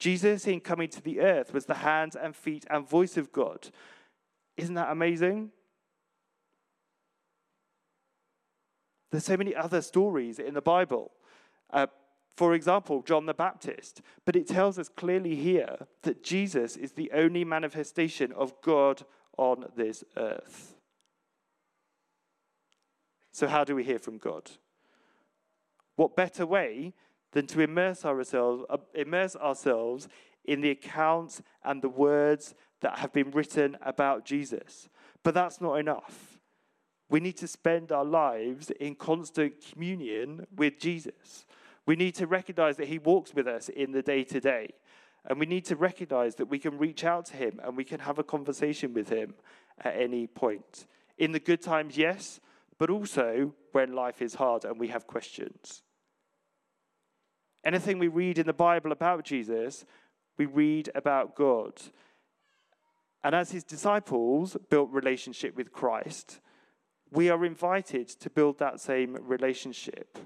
Jesus, 0.00 0.48
in 0.48 0.60
coming 0.60 0.88
to 0.88 1.00
the 1.00 1.20
earth, 1.20 1.54
was 1.54 1.66
the 1.66 1.74
hands 1.74 2.16
and 2.16 2.34
feet 2.34 2.66
and 2.68 2.88
voice 2.88 3.16
of 3.16 3.30
God. 3.30 3.68
Isn't 4.56 4.74
that 4.74 4.90
amazing? 4.90 5.52
There's 9.12 9.24
so 9.24 9.36
many 9.36 9.54
other 9.54 9.80
stories 9.80 10.40
in 10.40 10.54
the 10.54 10.60
Bible. 10.60 11.12
Uh, 11.70 11.86
for 12.36 12.54
example, 12.54 13.02
John 13.02 13.26
the 13.26 13.34
Baptist. 13.34 14.00
But 14.24 14.36
it 14.36 14.48
tells 14.48 14.78
us 14.78 14.88
clearly 14.88 15.34
here 15.34 15.86
that 16.02 16.22
Jesus 16.22 16.76
is 16.76 16.92
the 16.92 17.10
only 17.12 17.44
manifestation 17.44 18.32
of 18.32 18.54
God 18.62 19.04
on 19.36 19.66
this 19.76 20.04
earth. 20.16 20.74
So, 23.32 23.48
how 23.48 23.64
do 23.64 23.74
we 23.74 23.84
hear 23.84 23.98
from 23.98 24.18
God? 24.18 24.50
What 25.96 26.16
better 26.16 26.46
way 26.46 26.94
than 27.32 27.46
to 27.48 27.60
immerse 27.60 28.04
ourselves, 28.04 28.64
uh, 28.68 28.78
immerse 28.94 29.36
ourselves 29.36 30.08
in 30.44 30.60
the 30.60 30.70
accounts 30.70 31.42
and 31.64 31.82
the 31.82 31.88
words 31.88 32.54
that 32.80 32.98
have 32.98 33.12
been 33.12 33.30
written 33.30 33.76
about 33.82 34.24
Jesus. 34.24 34.88
But 35.22 35.34
that's 35.34 35.60
not 35.60 35.74
enough. 35.74 36.38
We 37.08 37.20
need 37.20 37.36
to 37.38 37.48
spend 37.48 37.92
our 37.92 38.04
lives 38.04 38.70
in 38.70 38.94
constant 38.94 39.54
communion 39.70 40.46
with 40.56 40.78
Jesus. 40.78 41.46
We 41.86 41.96
need 41.96 42.14
to 42.16 42.26
recognize 42.26 42.76
that 42.76 42.88
He 42.88 42.98
walks 42.98 43.34
with 43.34 43.46
us 43.46 43.68
in 43.68 43.92
the 43.92 44.02
day 44.02 44.24
to 44.24 44.40
day. 44.40 44.70
And 45.24 45.38
we 45.38 45.46
need 45.46 45.64
to 45.66 45.76
recognize 45.76 46.34
that 46.36 46.46
we 46.46 46.58
can 46.58 46.78
reach 46.78 47.04
out 47.04 47.26
to 47.26 47.36
Him 47.36 47.60
and 47.62 47.76
we 47.76 47.84
can 47.84 48.00
have 48.00 48.18
a 48.18 48.24
conversation 48.24 48.92
with 48.92 49.08
Him 49.08 49.34
at 49.84 49.96
any 49.96 50.26
point. 50.26 50.86
In 51.18 51.32
the 51.32 51.40
good 51.40 51.62
times, 51.62 51.96
yes, 51.96 52.40
but 52.78 52.90
also 52.90 53.54
when 53.72 53.94
life 53.94 54.20
is 54.20 54.34
hard 54.34 54.64
and 54.64 54.78
we 54.78 54.88
have 54.88 55.06
questions. 55.06 55.82
Anything 57.64 57.98
we 57.98 58.08
read 58.08 58.38
in 58.38 58.46
the 58.46 58.52
Bible 58.52 58.90
about 58.90 59.24
Jesus, 59.24 59.84
we 60.36 60.46
read 60.46 60.90
about 60.94 61.36
God. 61.36 61.80
And 63.22 63.34
as 63.34 63.52
his 63.52 63.62
disciples 63.62 64.56
built 64.68 64.90
relationship 64.90 65.54
with 65.54 65.72
Christ, 65.72 66.40
we 67.12 67.30
are 67.30 67.44
invited 67.44 68.08
to 68.08 68.30
build 68.30 68.58
that 68.58 68.80
same 68.80 69.16
relationship. 69.20 70.18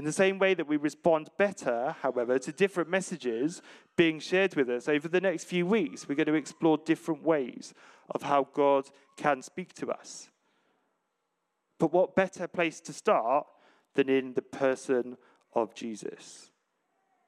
In 0.00 0.06
the 0.06 0.12
same 0.12 0.38
way 0.38 0.54
that 0.54 0.66
we 0.66 0.78
respond 0.78 1.28
better, 1.36 1.94
however, 2.00 2.38
to 2.38 2.52
different 2.52 2.88
messages 2.88 3.60
being 3.98 4.18
shared 4.18 4.56
with 4.56 4.70
us 4.70 4.88
over 4.88 5.08
the 5.08 5.20
next 5.20 5.44
few 5.44 5.66
weeks, 5.66 6.08
we're 6.08 6.14
going 6.14 6.24
to 6.24 6.32
explore 6.32 6.78
different 6.78 7.22
ways 7.22 7.74
of 8.08 8.22
how 8.22 8.48
God 8.54 8.88
can 9.18 9.42
speak 9.42 9.74
to 9.74 9.90
us. 9.90 10.30
But 11.78 11.92
what 11.92 12.16
better 12.16 12.48
place 12.48 12.80
to 12.80 12.94
start 12.94 13.46
than 13.94 14.08
in 14.08 14.32
the 14.32 14.40
person 14.40 15.18
of 15.52 15.74
Jesus. 15.74 16.50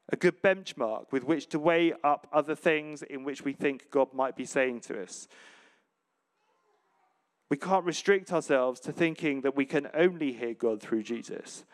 A 0.09 0.17
good 0.17 0.43
benchmark 0.43 1.13
with 1.13 1.25
which 1.25 1.49
to 1.49 1.59
weigh 1.59 1.93
up 2.03 2.27
other 2.33 2.55
things 2.55 3.03
in 3.03 3.23
which 3.23 3.45
we 3.45 3.53
think 3.53 3.91
God 3.91 4.15
might 4.15 4.35
be 4.35 4.47
saying 4.47 4.81
to 4.81 5.03
us. 5.03 5.29
We 7.51 7.59
can't 7.59 7.85
restrict 7.85 8.33
ourselves 8.33 8.81
to 8.81 8.93
thinking 8.93 9.43
that 9.43 9.55
we 9.55 9.67
can 9.67 9.89
only 9.93 10.33
hear 10.33 10.55
God 10.55 10.81
through 10.81 11.03
Jesus, 11.03 11.67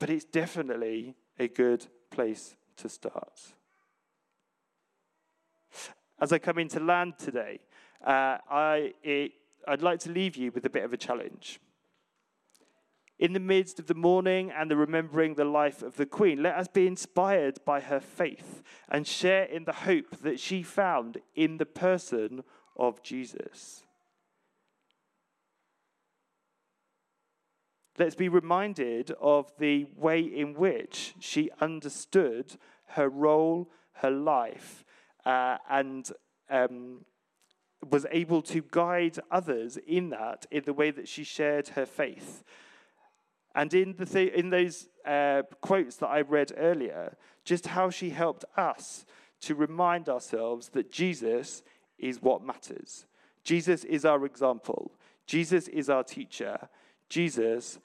but 0.00 0.10
it's 0.10 0.24
definitely 0.24 1.14
a 1.38 1.46
good 1.46 1.86
place 2.10 2.56
to 2.78 2.88
start. 2.88 3.54
As 6.20 6.32
I 6.32 6.38
come 6.38 6.58
into 6.58 6.80
land 6.80 7.14
today, 7.18 7.60
uh, 8.04 8.38
I, 8.50 8.94
it, 9.04 9.32
I'd 9.68 9.82
like 9.82 10.00
to 10.00 10.10
leave 10.10 10.36
you 10.36 10.50
with 10.50 10.66
a 10.66 10.70
bit 10.70 10.82
of 10.82 10.92
a 10.92 10.96
challenge 10.96 11.60
in 13.18 13.34
the 13.34 13.40
midst 13.40 13.78
of 13.78 13.86
the 13.86 13.94
mourning 13.94 14.50
and 14.50 14.70
the 14.70 14.76
remembering 14.76 15.34
the 15.34 15.44
life 15.44 15.82
of 15.82 15.96
the 15.96 16.06
Queen. 16.06 16.42
Let 16.42 16.56
us 16.56 16.68
be 16.68 16.86
inspired 16.86 17.58
by 17.66 17.80
her 17.80 18.00
faith 18.00 18.62
and 18.88 19.06
share 19.06 19.44
in 19.44 19.64
the 19.64 19.72
hope 19.72 20.16
that 20.22 20.40
she 20.40 20.62
found 20.62 21.18
in 21.34 21.58
the 21.58 21.66
person 21.66 22.42
of 22.76 23.02
Jesus. 23.02 23.84
Let's 27.98 28.14
be 28.14 28.28
reminded 28.28 29.10
of 29.20 29.52
the 29.58 29.86
way 29.96 30.20
in 30.20 30.54
which 30.54 31.14
she 31.18 31.50
understood 31.60 32.56
her 32.88 33.08
role, 33.08 33.70
her 33.94 34.10
life, 34.10 34.84
uh, 35.26 35.58
and 35.68 36.10
um, 36.48 37.04
was 37.88 38.06
able 38.10 38.42
to 38.42 38.62
guide 38.70 39.18
others 39.30 39.76
in 39.86 40.10
that, 40.10 40.46
in 40.50 40.64
the 40.64 40.72
way 40.72 40.90
that 40.90 41.08
she 41.08 41.24
shared 41.24 41.68
her 41.68 41.86
faith. 41.86 42.42
And 43.54 43.72
in, 43.74 43.94
the 43.96 44.06
th- 44.06 44.32
in 44.32 44.50
those 44.50 44.88
uh, 45.04 45.42
quotes 45.60 45.96
that 45.96 46.08
I 46.08 46.20
read 46.20 46.52
earlier, 46.56 47.16
just 47.44 47.68
how 47.68 47.90
she 47.90 48.10
helped 48.10 48.44
us 48.56 49.04
to 49.42 49.54
remind 49.54 50.08
ourselves 50.08 50.68
that 50.70 50.92
Jesus 50.92 51.62
is 51.98 52.22
what 52.22 52.44
matters. 52.44 53.06
Jesus 53.42 53.84
is 53.84 54.04
our 54.04 54.24
example. 54.26 54.92
Jesus 55.26 55.68
is 55.68 55.88
our 55.88 56.04
teacher. 56.04 56.68
Jesus 57.10 57.78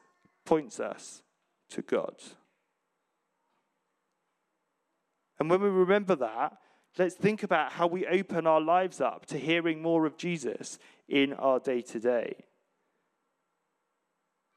points 0.46 0.80
us 0.80 1.24
to 1.72 1.82
God. 1.82 2.16
And 5.40 5.50
when 5.50 5.62
we 5.62 5.68
remember 5.68 6.16
that, 6.16 6.58
let's 6.98 7.16
think 7.16 7.44
about 7.44 7.74
how 7.74 7.88
we 7.88 8.08
open 8.08 8.48
our 8.48 8.62
lives 8.62 9.02
up 9.02 9.26
to 9.26 9.38
hearing 9.38 9.82
more 9.82 10.06
of 10.06 10.16
Jesus 10.16 10.80
in 11.10 11.34
our 11.34 11.60
day 11.60 11.82
to 11.82 12.00
day. 12.00 12.46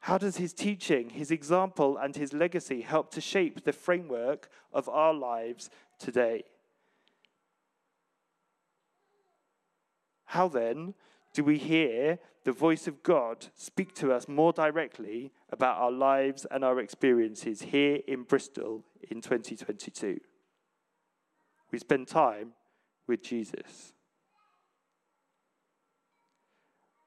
How 0.01 0.17
does 0.17 0.37
his 0.37 0.53
teaching, 0.53 1.09
his 1.09 1.31
example, 1.31 1.97
and 1.97 2.15
his 2.15 2.31
legacy 2.31 2.81
help 2.81 3.11
to 3.11 3.21
shape 3.21 3.65
the 3.65 3.73
framework 3.73 4.49
of 4.71 4.87
our 4.87 5.13
lives 5.13 5.69
today? 5.99 6.43
How 10.25 10.47
then 10.47 10.93
do 11.39 11.45
we 11.45 11.57
hear 11.57 12.19
the 12.43 12.51
voice 12.51 12.85
of 12.85 13.01
God 13.01 13.47
speak 13.55 13.95
to 13.95 14.11
us 14.11 14.27
more 14.27 14.51
directly 14.51 15.31
about 15.49 15.77
our 15.77 15.89
lives 15.89 16.45
and 16.51 16.65
our 16.65 16.81
experiences 16.81 17.61
here 17.61 17.99
in 18.09 18.23
Bristol 18.23 18.83
in 19.09 19.21
2022? 19.21 20.19
We 21.71 21.79
spend 21.79 22.09
time 22.09 22.51
with 23.07 23.23
Jesus. 23.23 23.93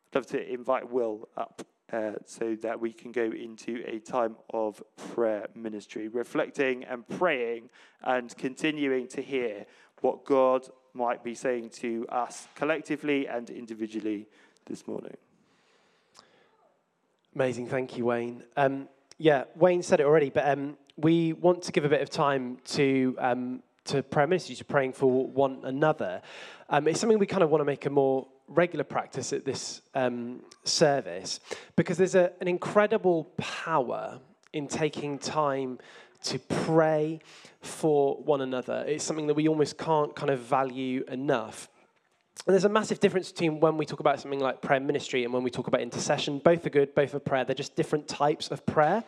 I'd 0.07 0.15
love 0.15 0.27
to 0.29 0.51
invite 0.51 0.91
Will 0.91 1.29
up 1.37 1.67
uh, 1.93 2.13
so 2.25 2.57
that 2.63 2.81
we 2.81 2.91
can 2.91 3.13
go 3.13 3.31
into 3.31 3.85
a 3.87 3.99
time 3.99 4.37
of 4.49 4.83
prayer 5.13 5.47
ministry, 5.55 6.09
reflecting 6.09 6.85
and 6.85 7.07
praying 7.07 7.69
and 8.01 8.35
continuing 8.39 9.09
to 9.09 9.21
hear 9.21 9.67
what 10.01 10.25
God 10.25 10.67
might 10.95 11.25
be 11.25 11.35
saying 11.35 11.71
to 11.71 12.07
us 12.09 12.49
collectively 12.55 13.27
and 13.27 13.51
individually 13.51 14.27
this 14.67 14.87
morning. 14.87 15.17
Amazing. 17.35 17.69
Thank 17.69 17.97
you, 17.97 18.07
Wayne. 18.07 18.45
Um, 18.57 18.89
yeah, 19.19 19.45
Wayne 19.57 19.83
said 19.83 20.01
it 20.01 20.07
already, 20.07 20.31
but 20.31 20.49
um, 20.49 20.77
we 20.97 21.33
want 21.33 21.63
to 21.63 21.73
give 21.73 21.85
a 21.85 21.89
bit 21.89 22.03
of 22.03 22.11
time 22.11 22.59
to. 22.67 23.17
Um, 23.19 23.63
to 23.85 24.03
prayer 24.03 24.27
to 24.29 24.65
praying 24.65 24.93
for 24.93 25.27
one 25.27 25.61
another. 25.65 26.23
Um, 26.69 26.87
it's 26.87 27.01
something 27.01 27.19
we 27.19 27.27
kind 27.27 27.43
of 27.43 27.51
want 27.51 27.61
to 27.61 27.65
make 27.65 27.85
a 27.87 27.91
more 27.91 28.29
regular 28.47 28.85
practice 28.85 29.33
at 29.33 29.45
this 29.45 29.83
um, 29.95 30.41
service 30.65 31.41
because 31.77 31.97
there's 31.97 32.15
a, 32.15 32.33
an 32.41 32.49
incredible 32.49 33.25
power 33.37 34.21
in 34.53 34.69
taking 34.69 35.19
time 35.19 35.79
to 36.25 36.39
pray 36.39 37.21
for 37.61 38.17
one 38.17 38.41
another. 38.41 38.85
It's 38.87 39.05
something 39.05 39.27
that 39.29 39.35
we 39.35 39.49
almost 39.49 39.79
can't 39.79 40.15
kind 40.15 40.31
of 40.31 40.41
value 40.41 41.05
enough. 41.09 41.69
And 42.45 42.55
there's 42.55 42.65
a 42.65 42.69
massive 42.69 42.99
difference 42.99 43.31
between 43.31 43.61
when 43.61 43.77
we 43.77 43.87
talk 43.87 44.01
about 44.01 44.19
something 44.19 44.41
like 44.41 44.61
prayer 44.61 44.81
ministry 44.81 45.23
and 45.23 45.33
when 45.33 45.45
we 45.45 45.51
talk 45.51 45.69
about 45.69 45.81
intercession. 45.81 46.41
Both 46.41 46.67
are 46.67 46.71
good, 46.71 46.93
both 46.93 47.15
are 47.15 47.21
prayer. 47.21 47.45
They're 47.45 47.55
just 47.55 47.77
different 47.77 48.09
types 48.09 48.51
of 48.51 48.67
prayer. 48.67 49.05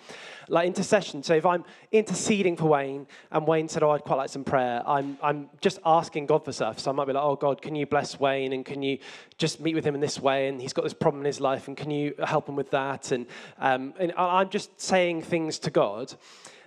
Like 0.49 0.69
intercession, 0.69 1.25
so 1.25 1.35
if 1.35 1.45
I'm 1.45 1.65
interceding 1.91 2.57
for 2.57 2.67
Wayne 2.67 3.09
and 3.33 3.45
Wayne 3.45 3.69
said, 3.69 3.83
Oh, 3.83 3.91
I'd 3.91 4.03
quite 4.03 4.19
like 4.19 4.29
some 4.29 4.45
prayer, 4.45 4.85
I'm, 4.87 5.19
I'm 5.21 5.51
just 5.61 5.81
asking 5.85 6.27
God 6.27 6.45
for 6.45 6.53
stuff. 6.53 6.79
So 6.79 6.93
I 6.93 6.95
might 6.95 7.07
be 7.07 7.13
like, 7.13 7.25
Oh, 7.25 7.35
God, 7.35 7.61
can 7.61 7.75
you 7.75 7.87
bless 7.87 8.21
Wayne 8.21 8.53
and 8.53 8.65
can 8.65 8.83
you 8.83 8.99
just 9.37 9.59
meet 9.59 9.75
with 9.75 9.85
him 9.85 9.97
in 9.97 10.01
this 10.01 10.21
way? 10.21 10.47
And 10.47 10.61
he's 10.61 10.73
got 10.73 10.85
this 10.85 10.95
problem 10.95 11.23
in 11.23 11.27
his 11.27 11.41
life 11.41 11.67
and 11.67 11.77
can 11.77 11.91
you 11.91 12.15
help 12.23 12.49
him 12.49 12.55
with 12.55 12.71
that? 12.71 13.11
And, 13.11 13.27
um, 13.59 13.95
and 13.99 14.13
I'm 14.17 14.49
just 14.49 14.81
saying 14.81 15.23
things 15.23 15.59
to 15.61 15.71
God. 15.71 16.15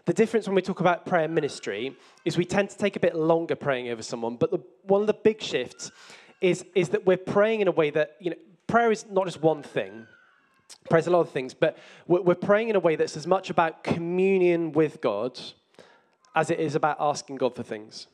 The 0.08 0.14
difference 0.14 0.48
when 0.48 0.56
we 0.56 0.62
talk 0.62 0.80
about 0.80 1.06
prayer 1.06 1.28
ministry 1.28 1.94
is 2.24 2.38
we 2.38 2.46
tend 2.46 2.70
to 2.70 2.78
take 2.78 2.96
a 2.96 3.00
bit 3.00 3.14
longer 3.14 3.58
praying 3.58 3.90
over 3.90 4.02
someone, 4.02 4.38
but 4.38 4.52
the, 4.52 4.60
one 4.84 5.02
of 5.02 5.08
the 5.08 5.14
big 5.14 5.42
shifts 5.42 5.92
is, 6.40 6.64
is 6.76 6.90
that 6.90 7.06
we're 7.06 7.18
praying 7.18 7.60
in 7.60 7.68
a 7.68 7.72
way 7.72 7.90
that, 7.90 8.16
you 8.22 8.30
know, 8.30 8.38
prayer 8.68 8.90
is 8.90 9.06
not 9.12 9.26
just 9.26 9.42
one 9.42 9.62
thing. 9.62 10.08
Prayer 10.90 11.00
is 11.00 11.08
a 11.08 11.12
lot 11.12 11.20
of 11.20 11.32
things, 11.32 11.54
but 11.54 11.78
we're, 12.08 12.22
we're 12.22 12.36
praying 12.36 12.70
in 12.70 12.78
a 12.78 12.80
way 12.80 12.96
that's 12.96 13.18
as 13.18 13.28
much 13.28 13.50
about 13.50 13.84
communion 13.84 14.72
with 14.72 15.02
God 15.02 15.38
as 16.34 16.50
it 16.52 16.62
is 16.62 16.76
about 16.76 16.96
asking 17.02 17.36
God 17.36 17.54
for 17.54 17.64
things. 17.64 18.08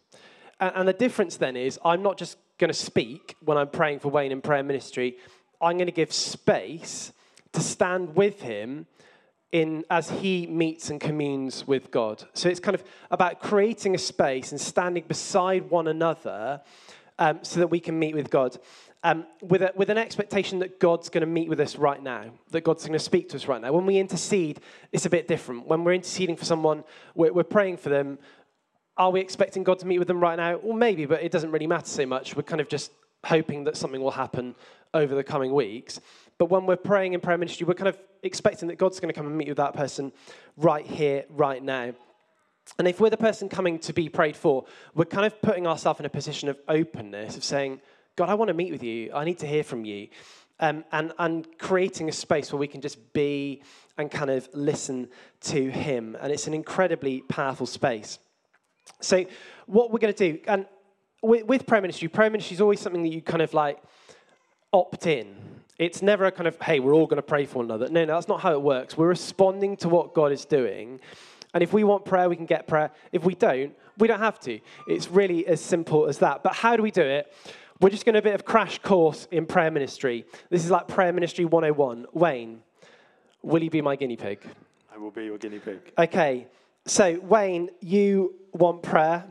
And, 0.60 0.72
and 0.76 0.88
the 0.88 0.94
difference 0.94 1.38
then 1.38 1.56
is 1.56 1.78
I'm 1.86 2.02
not 2.02 2.18
just 2.18 2.40
going 2.58 2.70
to 2.70 2.74
speak 2.74 3.36
when 3.46 3.56
I'm 3.56 3.70
praying 3.70 4.00
for 4.00 4.10
Wayne 4.10 4.32
in 4.32 4.42
prayer 4.42 4.64
ministry, 4.64 5.18
I'm 5.62 5.78
going 5.78 5.86
to 5.86 5.92
give 5.92 6.12
space 6.12 7.14
to 7.52 7.62
stand 7.62 8.16
with 8.16 8.42
him 8.42 8.88
in 9.54 9.86
as 9.92 10.10
he 10.10 10.48
meets 10.48 10.90
and 10.90 11.00
communes 11.00 11.66
with 11.66 11.92
God. 11.92 12.24
So 12.34 12.50
it's 12.50 12.60
kind 12.60 12.74
of 12.76 12.84
about 13.12 13.40
creating 13.40 13.94
a 13.94 14.00
space 14.00 14.52
and 14.52 14.60
standing 14.60 15.06
beside 15.08 15.70
one 15.70 15.88
another 15.88 16.60
um, 17.20 17.40
so 17.44 17.60
that 17.60 17.68
we 17.68 17.80
can 17.80 17.98
meet 17.98 18.16
with 18.16 18.32
God. 18.32 18.58
Um, 19.04 19.26
with, 19.42 19.62
a, 19.62 19.72
with 19.76 19.90
an 19.90 19.98
expectation 19.98 20.60
that 20.60 20.80
God's 20.80 21.10
going 21.10 21.22
to 21.22 21.28
meet 21.28 21.50
with 21.50 21.60
us 21.60 21.76
right 21.76 22.02
now, 22.02 22.32
that 22.50 22.64
God's 22.64 22.84
going 22.84 22.94
to 22.94 23.00
speak 23.00 23.30
to 23.30 23.36
us 23.36 23.48
right 23.48 23.62
now. 23.62 23.72
When 23.72 23.86
we 23.86 23.98
intercede, 23.98 24.60
it's 24.92 25.06
a 25.06 25.10
bit 25.10 25.28
different. 25.28 25.68
When 25.68 25.84
we're 25.84 25.94
interceding 25.94 26.36
for 26.36 26.46
someone, 26.46 26.84
we're, 27.14 27.32
we're 27.32 27.44
praying 27.44 27.78
for 27.78 27.90
them. 27.90 28.18
Are 28.98 29.12
we 29.12 29.20
expecting 29.20 29.64
God 29.64 29.78
to 29.80 29.86
meet 29.86 30.00
with 30.00 30.08
them 30.08 30.20
right 30.20 30.38
now? 30.38 30.60
Well, 30.64 30.76
maybe, 30.76 31.06
but 31.06 31.22
it 31.22 31.32
doesn't 31.32 31.52
really 31.52 31.68
matter 31.68 31.86
so 31.86 32.08
much. 32.08 32.36
We're 32.36 32.44
kind 32.44 32.62
of 32.62 32.70
just 32.70 32.92
hoping 33.24 33.66
that 33.66 33.78
something 33.78 34.02
will 34.02 34.12
happen 34.12 34.56
over 34.96 35.14
the 35.14 35.24
coming 35.24 35.54
weeks. 35.54 36.00
But 36.44 36.50
when 36.50 36.66
we're 36.66 36.76
praying 36.76 37.14
in 37.14 37.22
prayer 37.22 37.38
ministry, 37.38 37.66
we're 37.66 37.74
kind 37.74 37.88
of 37.88 37.98
expecting 38.22 38.68
that 38.68 38.76
God's 38.78 39.00
going 39.00 39.08
to 39.08 39.18
come 39.18 39.28
and 39.28 39.38
meet 39.38 39.48
with 39.48 39.56
that 39.56 39.74
person 39.74 40.12
right 40.58 40.86
here, 40.86 41.24
right 41.30 41.64
now. 41.64 41.94
And 42.78 42.86
if 42.86 43.00
we're 43.00 43.10
the 43.10 43.16
person 43.16 43.48
coming 43.48 43.80
to 43.80 43.94
be 43.94 44.10
prayed 44.10 44.36
for, 44.36 44.66
we're 44.94 45.06
kind 45.06 45.26
of 45.26 45.42
putting 45.42 45.66
ourselves 45.66 46.02
in 46.02 46.06
a 46.06 46.10
position 46.10 46.50
of 46.50 46.60
openness, 46.68 47.38
of 47.38 47.46
saying, 47.46 47.80
God, 48.18 48.28
I 48.28 48.34
want 48.34 48.50
to 48.50 48.54
meet 48.54 48.74
with 48.74 48.84
you. 48.84 49.14
I 49.14 49.24
need 49.24 49.38
to 49.40 49.48
hear 49.48 49.64
from 49.64 49.86
you. 49.86 50.10
Um, 50.60 50.84
and, 50.92 51.14
and 51.18 51.48
creating 51.60 52.10
a 52.10 52.12
space 52.12 52.52
where 52.52 52.60
we 52.60 52.68
can 52.68 52.82
just 52.82 53.14
be 53.14 53.64
and 53.98 54.12
kind 54.12 54.30
of 54.30 54.50
listen 54.52 55.08
to 55.44 55.72
Him. 55.72 56.18
And 56.20 56.30
it's 56.30 56.48
an 56.48 56.54
incredibly 56.54 57.22
powerful 57.22 57.68
space. 57.68 58.20
So, 59.00 59.24
what 59.66 59.94
we're 59.94 60.00
going 60.00 60.14
to 60.14 60.34
do, 60.34 60.40
and 60.50 60.66
with, 61.22 61.46
with 61.46 61.66
prayer 61.66 61.82
ministry, 61.82 62.10
prayer 62.10 62.30
ministry 62.30 62.56
is 62.56 62.60
always 62.60 62.82
something 62.82 63.04
that 63.04 63.14
you 63.14 63.22
kind 63.22 63.42
of 63.42 63.54
like 63.54 63.82
opt 64.74 65.08
in. 65.08 65.53
It's 65.80 66.02
never 66.02 66.26
a 66.26 66.32
kind 66.32 66.48
of, 66.48 66.62
hey, 66.62 66.80
we're 66.80 66.94
all 66.94 67.08
going 67.08 67.18
to 67.18 67.24
pray 67.24 67.46
for 67.46 67.58
one 67.58 67.66
another. 67.66 67.90
No, 67.90 68.06
no, 68.06 68.14
that's 68.14 68.28
not 68.28 68.42
how 68.42 68.54
it 68.54 68.62
works. 68.62 68.96
We're 68.96 69.08
responding 69.08 69.76
to 69.78 69.90
what 69.90 70.14
God 70.14 70.32
is 70.32 70.46
doing. 70.46 71.00
And 71.54 71.64
if 71.64 71.74
we 71.74 71.84
want 71.84 72.06
prayer, 72.06 72.30
we 72.30 72.36
can 72.36 72.46
get 72.46 72.68
prayer. 72.68 72.92
If 73.12 73.24
we 73.24 73.36
don't, 73.36 73.76
we 73.98 74.08
don't 74.08 74.20
have 74.20 74.40
to. 74.42 74.60
It's 74.88 75.10
really 75.10 75.46
as 75.48 75.62
simple 75.62 76.08
as 76.08 76.20
that. 76.20 76.44
But 76.44 76.54
how 76.54 76.76
do 76.76 76.84
we 76.84 76.92
do 76.92 77.02
it? 77.02 77.34
We're 77.80 77.90
just 77.90 78.06
going 78.06 78.14
to 78.14 78.20
a 78.20 78.24
bit 78.24 78.36
of 78.36 78.46
crash 78.46 78.80
course 78.80 79.28
in 79.32 79.46
prayer 79.46 79.72
ministry. 79.72 80.26
This 80.50 80.64
is 80.64 80.72
like 80.72 80.88
prayer 80.88 81.12
ministry 81.12 81.46
101. 81.46 82.06
Wayne, 82.14 82.62
will 83.42 83.62
you 83.62 83.70
be 83.70 83.82
my 83.82 83.96
guinea 83.96 84.16
pig? 84.16 84.40
I 84.94 84.98
will 84.98 85.12
be 85.12 85.26
your 85.26 85.38
guinea 85.38 85.60
pig. 85.60 85.80
Okay. 85.98 86.48
So, 86.86 87.20
Wayne, 87.20 87.70
you 87.82 88.36
want 88.52 88.84
prayer. 88.84 89.26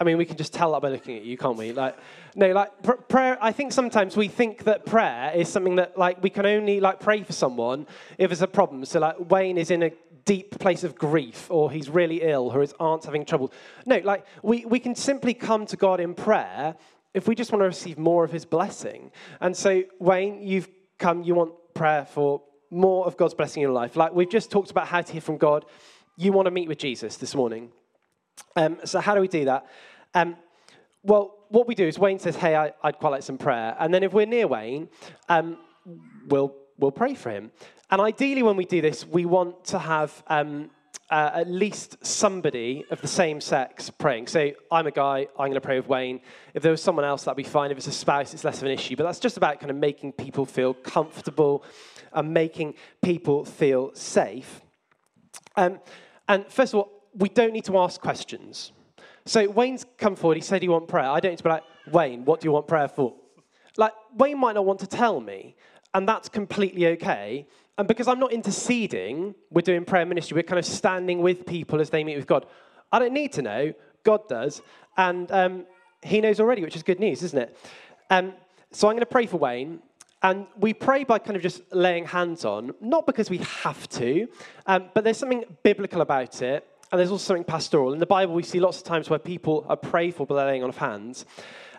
I 0.00 0.04
mean, 0.04 0.16
we 0.16 0.24
can 0.24 0.38
just 0.38 0.54
tell 0.54 0.72
that 0.72 0.80
by 0.80 0.88
looking 0.88 1.18
at 1.18 1.24
you, 1.24 1.36
can't 1.36 1.58
we? 1.58 1.72
Like, 1.72 1.96
no, 2.34 2.50
like 2.52 2.82
pr- 2.82 2.92
prayer. 2.92 3.38
I 3.40 3.52
think 3.52 3.72
sometimes 3.72 4.16
we 4.16 4.28
think 4.28 4.64
that 4.64 4.86
prayer 4.86 5.30
is 5.34 5.48
something 5.48 5.76
that 5.76 5.98
like 5.98 6.22
we 6.22 6.30
can 6.30 6.46
only 6.46 6.80
like 6.80 7.00
pray 7.00 7.22
for 7.22 7.34
someone 7.34 7.86
if 8.16 8.30
there's 8.30 8.40
a 8.40 8.46
problem. 8.46 8.84
So 8.86 8.98
like 8.98 9.30
Wayne 9.30 9.58
is 9.58 9.70
in 9.70 9.82
a 9.82 9.92
deep 10.24 10.58
place 10.58 10.84
of 10.84 10.94
grief, 10.96 11.50
or 11.50 11.70
he's 11.70 11.90
really 11.90 12.22
ill, 12.22 12.50
or 12.54 12.62
his 12.62 12.72
aunt's 12.80 13.04
having 13.04 13.26
trouble. 13.26 13.52
No, 13.84 13.98
like 13.98 14.24
we 14.42 14.64
we 14.64 14.80
can 14.80 14.94
simply 14.94 15.34
come 15.34 15.66
to 15.66 15.76
God 15.76 16.00
in 16.00 16.14
prayer 16.14 16.76
if 17.12 17.26
we 17.28 17.34
just 17.34 17.52
want 17.52 17.60
to 17.60 17.66
receive 17.66 17.98
more 17.98 18.24
of 18.24 18.30
His 18.30 18.44
blessing. 18.44 19.10
And 19.40 19.56
so, 19.56 19.82
Wayne, 19.98 20.42
you've 20.42 20.68
come. 20.98 21.22
You 21.22 21.34
want 21.34 21.52
prayer 21.74 22.04
for 22.04 22.42
more 22.70 23.06
of 23.06 23.16
God's 23.16 23.34
blessing 23.34 23.62
in 23.62 23.68
your 23.68 23.74
life. 23.74 23.96
Like 23.96 24.12
we've 24.12 24.30
just 24.30 24.50
talked 24.50 24.70
about 24.70 24.86
how 24.86 25.02
to 25.02 25.12
hear 25.12 25.20
from 25.20 25.36
God. 25.36 25.64
You 26.16 26.32
want 26.32 26.46
to 26.46 26.50
meet 26.50 26.68
with 26.68 26.78
Jesus 26.78 27.16
this 27.16 27.34
morning. 27.34 27.72
Um, 28.56 28.78
so 28.84 29.00
how 29.00 29.14
do 29.14 29.20
we 29.20 29.28
do 29.28 29.44
that? 29.46 29.66
Um, 30.14 30.36
well, 31.02 31.36
what 31.48 31.66
we 31.66 31.74
do 31.74 31.86
is 31.86 31.98
Wayne 31.98 32.18
says, 32.18 32.36
"Hey, 32.36 32.54
I, 32.54 32.72
would 32.84 32.98
quite 32.98 33.10
like 33.10 33.22
some 33.22 33.38
prayer," 33.38 33.76
and 33.78 33.92
then 33.92 34.02
if 34.02 34.12
we're 34.12 34.26
near 34.26 34.46
Wayne, 34.46 34.88
um, 35.28 35.58
we'll 36.28 36.54
we'll 36.78 36.92
pray 36.92 37.14
for 37.14 37.30
him. 37.30 37.50
And 37.90 38.00
ideally, 38.00 38.42
when 38.42 38.56
we 38.56 38.64
do 38.64 38.80
this, 38.80 39.06
we 39.06 39.24
want 39.24 39.64
to 39.66 39.78
have 39.78 40.22
um, 40.28 40.70
uh, 41.10 41.30
at 41.34 41.50
least 41.50 42.04
somebody 42.06 42.84
of 42.90 43.00
the 43.00 43.08
same 43.08 43.40
sex 43.40 43.90
praying. 43.90 44.28
So 44.28 44.52
I'm 44.70 44.86
a 44.86 44.92
guy, 44.92 45.26
I'm 45.36 45.46
going 45.46 45.54
to 45.54 45.60
pray 45.60 45.78
with 45.78 45.88
Wayne. 45.88 46.20
If 46.54 46.62
there 46.62 46.70
was 46.70 46.82
someone 46.82 47.04
else, 47.04 47.24
that'd 47.24 47.36
be 47.36 47.42
fine. 47.42 47.72
If 47.72 47.78
it's 47.78 47.88
a 47.88 47.92
spouse, 47.92 48.32
it's 48.32 48.44
less 48.44 48.58
of 48.58 48.66
an 48.66 48.72
issue. 48.72 48.94
But 48.94 49.04
that's 49.04 49.18
just 49.18 49.36
about 49.36 49.58
kind 49.58 49.70
of 49.70 49.76
making 49.76 50.12
people 50.12 50.46
feel 50.46 50.72
comfortable 50.72 51.64
and 52.12 52.32
making 52.32 52.74
people 53.02 53.44
feel 53.44 53.92
safe. 53.94 54.60
Um, 55.56 55.80
and 56.28 56.46
first 56.46 56.74
of 56.74 56.80
all, 56.80 56.99
we 57.14 57.28
don't 57.28 57.52
need 57.52 57.64
to 57.64 57.78
ask 57.78 58.00
questions. 58.00 58.72
So 59.26 59.48
Wayne's 59.48 59.84
come 59.98 60.16
forward. 60.16 60.36
He 60.36 60.40
said 60.40 60.62
he 60.62 60.68
want 60.68 60.88
prayer. 60.88 61.06
I 61.08 61.20
don't 61.20 61.32
need 61.32 61.38
to 61.38 61.44
be 61.44 61.50
like, 61.50 61.64
Wayne, 61.92 62.24
what 62.24 62.40
do 62.40 62.46
you 62.46 62.52
want 62.52 62.66
prayer 62.66 62.88
for? 62.88 63.14
Like, 63.76 63.92
Wayne 64.16 64.38
might 64.38 64.54
not 64.54 64.64
want 64.64 64.80
to 64.80 64.86
tell 64.86 65.20
me, 65.20 65.54
and 65.94 66.08
that's 66.08 66.28
completely 66.28 66.86
okay. 66.88 67.46
And 67.78 67.86
because 67.86 68.08
I'm 68.08 68.18
not 68.18 68.32
interceding, 68.32 69.34
we're 69.50 69.62
doing 69.62 69.84
prayer 69.84 70.04
ministry, 70.04 70.34
we're 70.34 70.42
kind 70.42 70.58
of 70.58 70.66
standing 70.66 71.22
with 71.22 71.46
people 71.46 71.80
as 71.80 71.90
they 71.90 72.04
meet 72.04 72.16
with 72.16 72.26
God. 72.26 72.46
I 72.92 72.98
don't 72.98 73.12
need 73.12 73.32
to 73.34 73.42
know, 73.42 73.72
God 74.04 74.28
does. 74.28 74.62
And 74.96 75.30
um, 75.32 75.66
He 76.02 76.20
knows 76.20 76.40
already, 76.40 76.62
which 76.62 76.76
is 76.76 76.82
good 76.82 77.00
news, 77.00 77.22
isn't 77.22 77.38
it? 77.38 77.56
Um, 78.10 78.34
so 78.72 78.88
I'm 78.88 78.94
going 78.94 79.00
to 79.00 79.06
pray 79.06 79.26
for 79.26 79.38
Wayne. 79.38 79.80
And 80.22 80.46
we 80.56 80.74
pray 80.74 81.04
by 81.04 81.18
kind 81.18 81.36
of 81.36 81.42
just 81.42 81.62
laying 81.72 82.04
hands 82.04 82.44
on, 82.44 82.72
not 82.80 83.06
because 83.06 83.30
we 83.30 83.38
have 83.38 83.88
to, 83.90 84.28
um, 84.66 84.90
but 84.92 85.02
there's 85.02 85.16
something 85.16 85.44
biblical 85.62 86.02
about 86.02 86.42
it. 86.42 86.66
And 86.90 86.98
there's 86.98 87.10
also 87.10 87.22
something 87.24 87.44
pastoral. 87.44 87.92
In 87.92 88.00
the 88.00 88.06
Bible, 88.06 88.34
we 88.34 88.42
see 88.42 88.58
lots 88.58 88.78
of 88.78 88.84
times 88.84 89.08
where 89.08 89.18
people 89.18 89.64
are 89.68 89.76
prayed 89.76 90.14
for 90.14 90.26
by 90.26 90.34
the 90.34 90.44
laying 90.44 90.62
on 90.62 90.70
of 90.70 90.76
hands. 90.76 91.24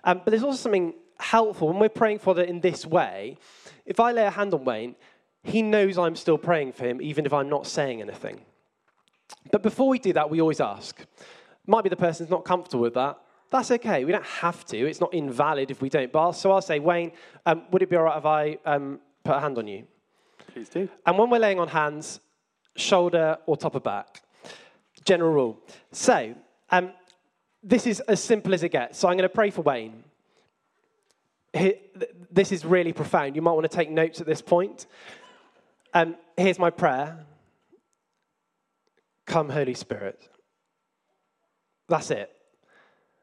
Um, 0.04 0.22
but 0.24 0.32
there's 0.32 0.44
also 0.44 0.58
something 0.58 0.94
helpful 1.20 1.68
when 1.68 1.80
we're 1.80 1.90
praying 1.90 2.20
for 2.20 2.40
it 2.40 2.50
in 2.50 2.62
this 2.62 2.86
way. 2.86 3.38
If 3.86 4.00
I 4.00 4.12
lay 4.12 4.26
a 4.26 4.30
hand 4.30 4.54
on 4.54 4.64
Wayne, 4.64 4.96
he 5.44 5.62
knows 5.62 5.98
I'm 5.98 6.16
still 6.16 6.38
praying 6.38 6.74
for 6.74 6.86
him, 6.86 7.02
even 7.02 7.26
if 7.26 7.34
I'm 7.34 7.50
not 7.50 7.68
saying 7.68 8.02
anything. 8.02 8.42
But 9.52 9.64
before 9.64 9.90
we 9.90 10.00
do 10.00 10.14
that, 10.14 10.30
we 10.30 10.40
always 10.40 10.62
ask. 10.62 11.06
Might 11.68 11.84
be 11.84 11.90
the 11.90 11.96
person's 11.96 12.30
not 12.30 12.46
comfortable 12.46 12.84
with 12.84 12.94
that. 12.94 13.18
That's 13.50 13.70
okay. 13.72 14.06
We 14.06 14.12
don't 14.14 14.26
have 14.26 14.66
to. 14.68 14.78
It's 14.78 15.02
not 15.02 15.14
invalid 15.14 15.72
if 15.72 15.82
we 15.82 15.90
don't. 15.90 16.12
But 16.12 16.20
I'll, 16.20 16.34
so 16.34 16.52
I'll 16.52 16.62
say, 16.62 16.80
Wayne, 16.80 17.12
um, 17.46 17.64
would 17.72 17.82
it 17.82 17.90
be 17.90 17.98
all 17.98 18.04
right 18.04 18.18
if 18.18 18.26
I 18.26 18.58
um, 18.66 19.00
put 19.24 19.36
a 19.36 19.40
hand 19.40 19.58
on 19.58 19.68
you? 19.68 19.86
Please 20.54 20.70
do. 20.70 20.88
And 21.06 21.18
when 21.18 21.30
we're 21.30 21.40
laying 21.40 21.60
on 21.60 21.68
hands, 21.68 22.22
shoulder 22.76 23.38
or 23.46 23.58
top 23.58 23.76
of 23.76 23.84
back. 23.84 24.21
General 25.06 25.32
rule. 25.32 25.60
So, 25.92 26.36
um, 26.70 26.92
this 27.64 27.86
is 27.86 28.00
as 28.02 28.22
simple 28.24 28.54
as 28.54 28.64
it 28.64 28.70
gets. 28.70 28.98
So 28.98 29.08
I'm 29.08 29.18
going 29.18 29.30
to 29.30 29.30
pray 29.30 29.50
for 29.50 29.62
Wayne. 29.62 30.04
this 32.32 32.52
is 32.52 32.66
really 32.66 32.94
profound. 32.94 33.36
You 33.36 33.42
might 33.42 33.54
want 33.54 33.70
to 33.70 33.76
take 33.76 33.90
notes 33.90 34.20
at 34.22 34.28
this 34.28 34.42
point. 34.42 34.88
Um, 35.94 36.16
here's 36.38 36.60
my 36.60 36.70
prayer 36.70 37.26
Come, 39.26 39.50
Holy 39.50 39.74
Spirit. 39.74 40.20
That's 41.88 42.12
it. 42.12 42.32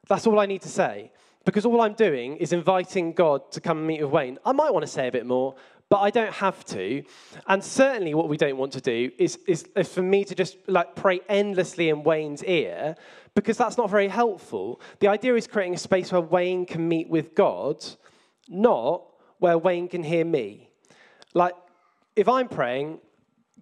That's 0.08 0.26
all 0.26 0.38
I 0.38 0.46
need 0.46 0.62
to 0.62 0.68
say. 0.68 1.10
Because 1.44 1.64
all 1.64 1.80
I'm 1.80 1.94
doing 1.94 2.36
is 2.36 2.52
inviting 2.52 3.12
God 3.12 3.50
to 3.52 3.60
come 3.60 3.86
meet 3.86 4.02
with 4.02 4.10
Wayne. 4.10 4.38
I 4.44 4.52
might 4.52 4.72
want 4.72 4.84
to 4.84 4.90
say 4.90 5.08
a 5.08 5.12
bit 5.12 5.26
more, 5.26 5.54
but 5.90 5.98
I 5.98 6.10
don't 6.10 6.32
have 6.34 6.64
to. 6.66 7.02
And 7.46 7.64
certainly, 7.64 8.14
what 8.14 8.28
we 8.28 8.36
don't 8.36 8.56
want 8.56 8.72
to 8.72 8.80
do 8.80 9.10
is, 9.18 9.38
is, 9.46 9.66
is, 9.74 9.88
for 9.92 10.02
me 10.02 10.24
to 10.24 10.34
just 10.34 10.56
like 10.66 10.94
pray 10.94 11.20
endlessly 11.28 11.88
in 11.88 12.02
Wayne's 12.02 12.44
ear, 12.44 12.94
because 13.34 13.56
that's 13.56 13.78
not 13.78 13.90
very 13.90 14.08
helpful. 14.08 14.80
The 15.00 15.08
idea 15.08 15.34
is 15.34 15.46
creating 15.46 15.74
a 15.74 15.78
space 15.78 16.12
where 16.12 16.20
Wayne 16.20 16.66
can 16.66 16.88
meet 16.88 17.08
with 17.08 17.34
God, 17.34 17.84
not 18.48 19.04
where 19.38 19.56
Wayne 19.56 19.88
can 19.88 20.02
hear 20.02 20.24
me. 20.24 20.70
Like, 21.34 21.54
if 22.16 22.28
I'm 22.28 22.48
praying, 22.48 22.98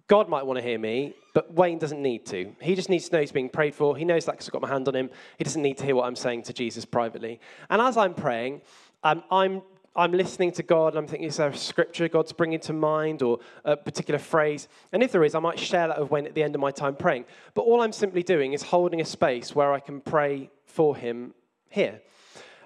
God 0.07 0.29
might 0.29 0.45
want 0.45 0.57
to 0.57 0.63
hear 0.63 0.79
me, 0.79 1.13
but 1.33 1.53
Wayne 1.53 1.77
doesn't 1.77 2.01
need 2.01 2.25
to. 2.27 2.53
He 2.61 2.75
just 2.75 2.89
needs 2.89 3.09
to 3.09 3.15
know 3.15 3.19
he's 3.19 3.31
being 3.31 3.49
prayed 3.49 3.75
for. 3.75 3.95
He 3.95 4.05
knows 4.05 4.25
that 4.25 4.31
because 4.31 4.47
I've 4.47 4.53
got 4.53 4.61
my 4.61 4.69
hand 4.69 4.87
on 4.87 4.95
him. 4.95 5.09
He 5.37 5.43
doesn't 5.43 5.61
need 5.61 5.77
to 5.77 5.85
hear 5.85 5.95
what 5.95 6.05
I'm 6.05 6.15
saying 6.15 6.43
to 6.43 6.53
Jesus 6.53 6.85
privately. 6.85 7.39
And 7.69 7.81
as 7.81 7.97
I'm 7.97 8.13
praying, 8.13 8.61
um, 9.03 9.23
I'm 9.29 9.61
I'm 9.97 10.11
listening 10.11 10.51
to 10.51 10.63
God 10.63 10.89
and 10.89 10.99
I'm 10.99 11.07
thinking, 11.07 11.27
is 11.27 11.37
there 11.37 11.49
a 11.49 11.57
scripture 11.57 12.07
God's 12.07 12.31
bringing 12.31 12.59
to 12.59 12.73
mind 12.73 13.23
or 13.23 13.39
a 13.65 13.75
particular 13.75 14.19
phrase? 14.19 14.67
And 14.93 15.01
if 15.01 15.11
there 15.11 15.23
is, 15.23 15.33
I 15.33 15.39
might 15.39 15.57
share 15.57 15.87
that 15.87 15.99
with 15.99 16.11
Wayne 16.11 16.27
at 16.27 16.35
the 16.35 16.43
end 16.43 16.53
of 16.53 16.61
my 16.61 16.69
time 16.69 16.95
praying. 16.95 17.25
But 17.55 17.63
all 17.63 17.81
I'm 17.81 17.91
simply 17.91 18.21
doing 18.21 18.53
is 18.53 18.61
holding 18.61 19.01
a 19.01 19.05
space 19.05 19.55
where 19.55 19.73
I 19.73 19.79
can 19.79 19.99
pray 19.99 20.51
for 20.65 20.95
him 20.95 21.33
here. 21.69 21.99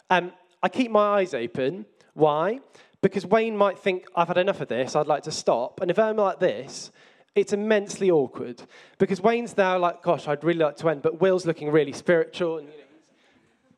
Um, 0.10 0.34
I 0.62 0.67
keep 0.67 0.91
my 0.91 1.20
eyes 1.20 1.34
open. 1.34 1.86
Why? 2.15 2.60
Because 3.02 3.26
Wayne 3.26 3.56
might 3.56 3.80
think, 3.80 4.08
I've 4.13 4.28
had 4.28 4.38
enough 4.38 4.60
of 4.60 4.67
this, 4.67 4.94
I'd 4.98 5.08
like 5.08 5.24
to 5.24 5.32
stop. 5.32 5.80
And 5.80 5.89
if 5.89 5.98
I'm 5.98 6.17
like 6.17 6.39
this, 6.39 6.91
it's 7.34 7.54
immensely 7.54 8.12
awkward 8.12 8.62
because 8.98 9.22
Wayne's 9.22 9.56
now 9.56 9.80
like, 9.80 10.04
gosh, 10.04 10.28
I'd 10.28 10.44
really 10.44 10.60
like 10.60 10.76
to 10.78 10.89
end, 10.89 11.02
but 11.02 11.22
Will's 11.22 11.46
looking 11.46 11.72
really 11.72 11.94
spiritual 11.94 12.58
and, 12.58 12.67
you 12.67 12.74
know, 12.74 12.84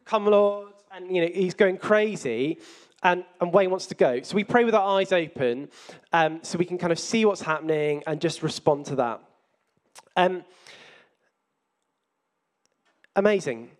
come 0.06 0.26
Lord, 0.26 0.70
and, 0.92 1.16
you 1.16 1.22
know, 1.22 1.30
he's 1.32 1.54
going 1.54 1.78
crazy 1.78 2.58
and, 3.04 3.26
and 3.42 3.54
Wayne 3.54 3.70
wants 3.70 3.88
to 3.88 3.96
go. 3.96 4.22
So 4.22 4.36
we 4.36 4.44
pray 4.44 4.63
with 4.63 4.74
our 4.74 4.98
eyes 5.00 5.12
open 5.12 5.70
um, 6.13 6.39
so 6.42 6.58
we 6.58 6.66
can 6.66 6.78
kind 6.78 6.92
of 6.92 7.00
see 7.00 7.26
what's 7.26 7.42
happening 7.42 8.04
and 8.08 8.20
just 8.22 8.42
respond 8.42 8.86
to 8.88 8.96
that. 8.96 9.22
Um, 10.16 10.44
amazing. 13.16 13.72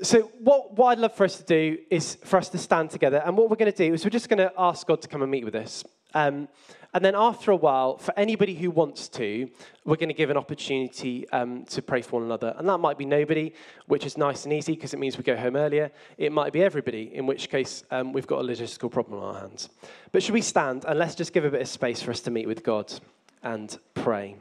So, 0.00 0.30
what, 0.38 0.76
what 0.76 0.90
I'd 0.90 0.98
love 1.00 1.14
for 1.14 1.24
us 1.24 1.38
to 1.38 1.42
do 1.42 1.78
is 1.90 2.18
for 2.24 2.36
us 2.36 2.48
to 2.50 2.58
stand 2.58 2.90
together. 2.90 3.20
And 3.24 3.36
what 3.36 3.50
we're 3.50 3.56
going 3.56 3.72
to 3.72 3.76
do 3.76 3.92
is 3.92 4.04
we're 4.04 4.10
just 4.10 4.28
going 4.28 4.38
to 4.38 4.52
ask 4.56 4.86
God 4.86 5.02
to 5.02 5.08
come 5.08 5.22
and 5.22 5.30
meet 5.30 5.44
with 5.44 5.56
us. 5.56 5.84
Um, 6.14 6.48
and 6.94 7.04
then 7.04 7.14
after 7.14 7.50
a 7.50 7.56
while, 7.56 7.98
for 7.98 8.18
anybody 8.18 8.54
who 8.54 8.70
wants 8.70 9.08
to, 9.10 9.50
we're 9.84 9.96
going 9.96 10.08
to 10.08 10.14
give 10.14 10.30
an 10.30 10.38
opportunity 10.38 11.28
um, 11.30 11.64
to 11.66 11.82
pray 11.82 12.00
for 12.00 12.18
one 12.18 12.22
another. 12.22 12.54
And 12.56 12.66
that 12.68 12.78
might 12.78 12.96
be 12.96 13.04
nobody, 13.04 13.52
which 13.86 14.06
is 14.06 14.16
nice 14.16 14.44
and 14.44 14.52
easy 14.54 14.74
because 14.74 14.94
it 14.94 14.98
means 14.98 15.18
we 15.18 15.22
go 15.22 15.36
home 15.36 15.54
earlier. 15.54 15.90
It 16.16 16.32
might 16.32 16.52
be 16.52 16.62
everybody, 16.62 17.14
in 17.14 17.26
which 17.26 17.50
case 17.50 17.84
um, 17.90 18.12
we've 18.14 18.26
got 18.26 18.40
a 18.40 18.42
logistical 18.42 18.90
problem 18.90 19.20
on 19.20 19.34
our 19.34 19.40
hands. 19.40 19.68
But 20.12 20.22
should 20.22 20.34
we 20.34 20.40
stand 20.40 20.86
and 20.86 20.98
let's 20.98 21.14
just 21.14 21.34
give 21.34 21.44
a 21.44 21.50
bit 21.50 21.60
of 21.60 21.68
space 21.68 22.02
for 22.02 22.10
us 22.10 22.20
to 22.20 22.30
meet 22.30 22.46
with 22.46 22.62
God 22.64 22.92
and 23.42 23.78
pray. 23.92 24.36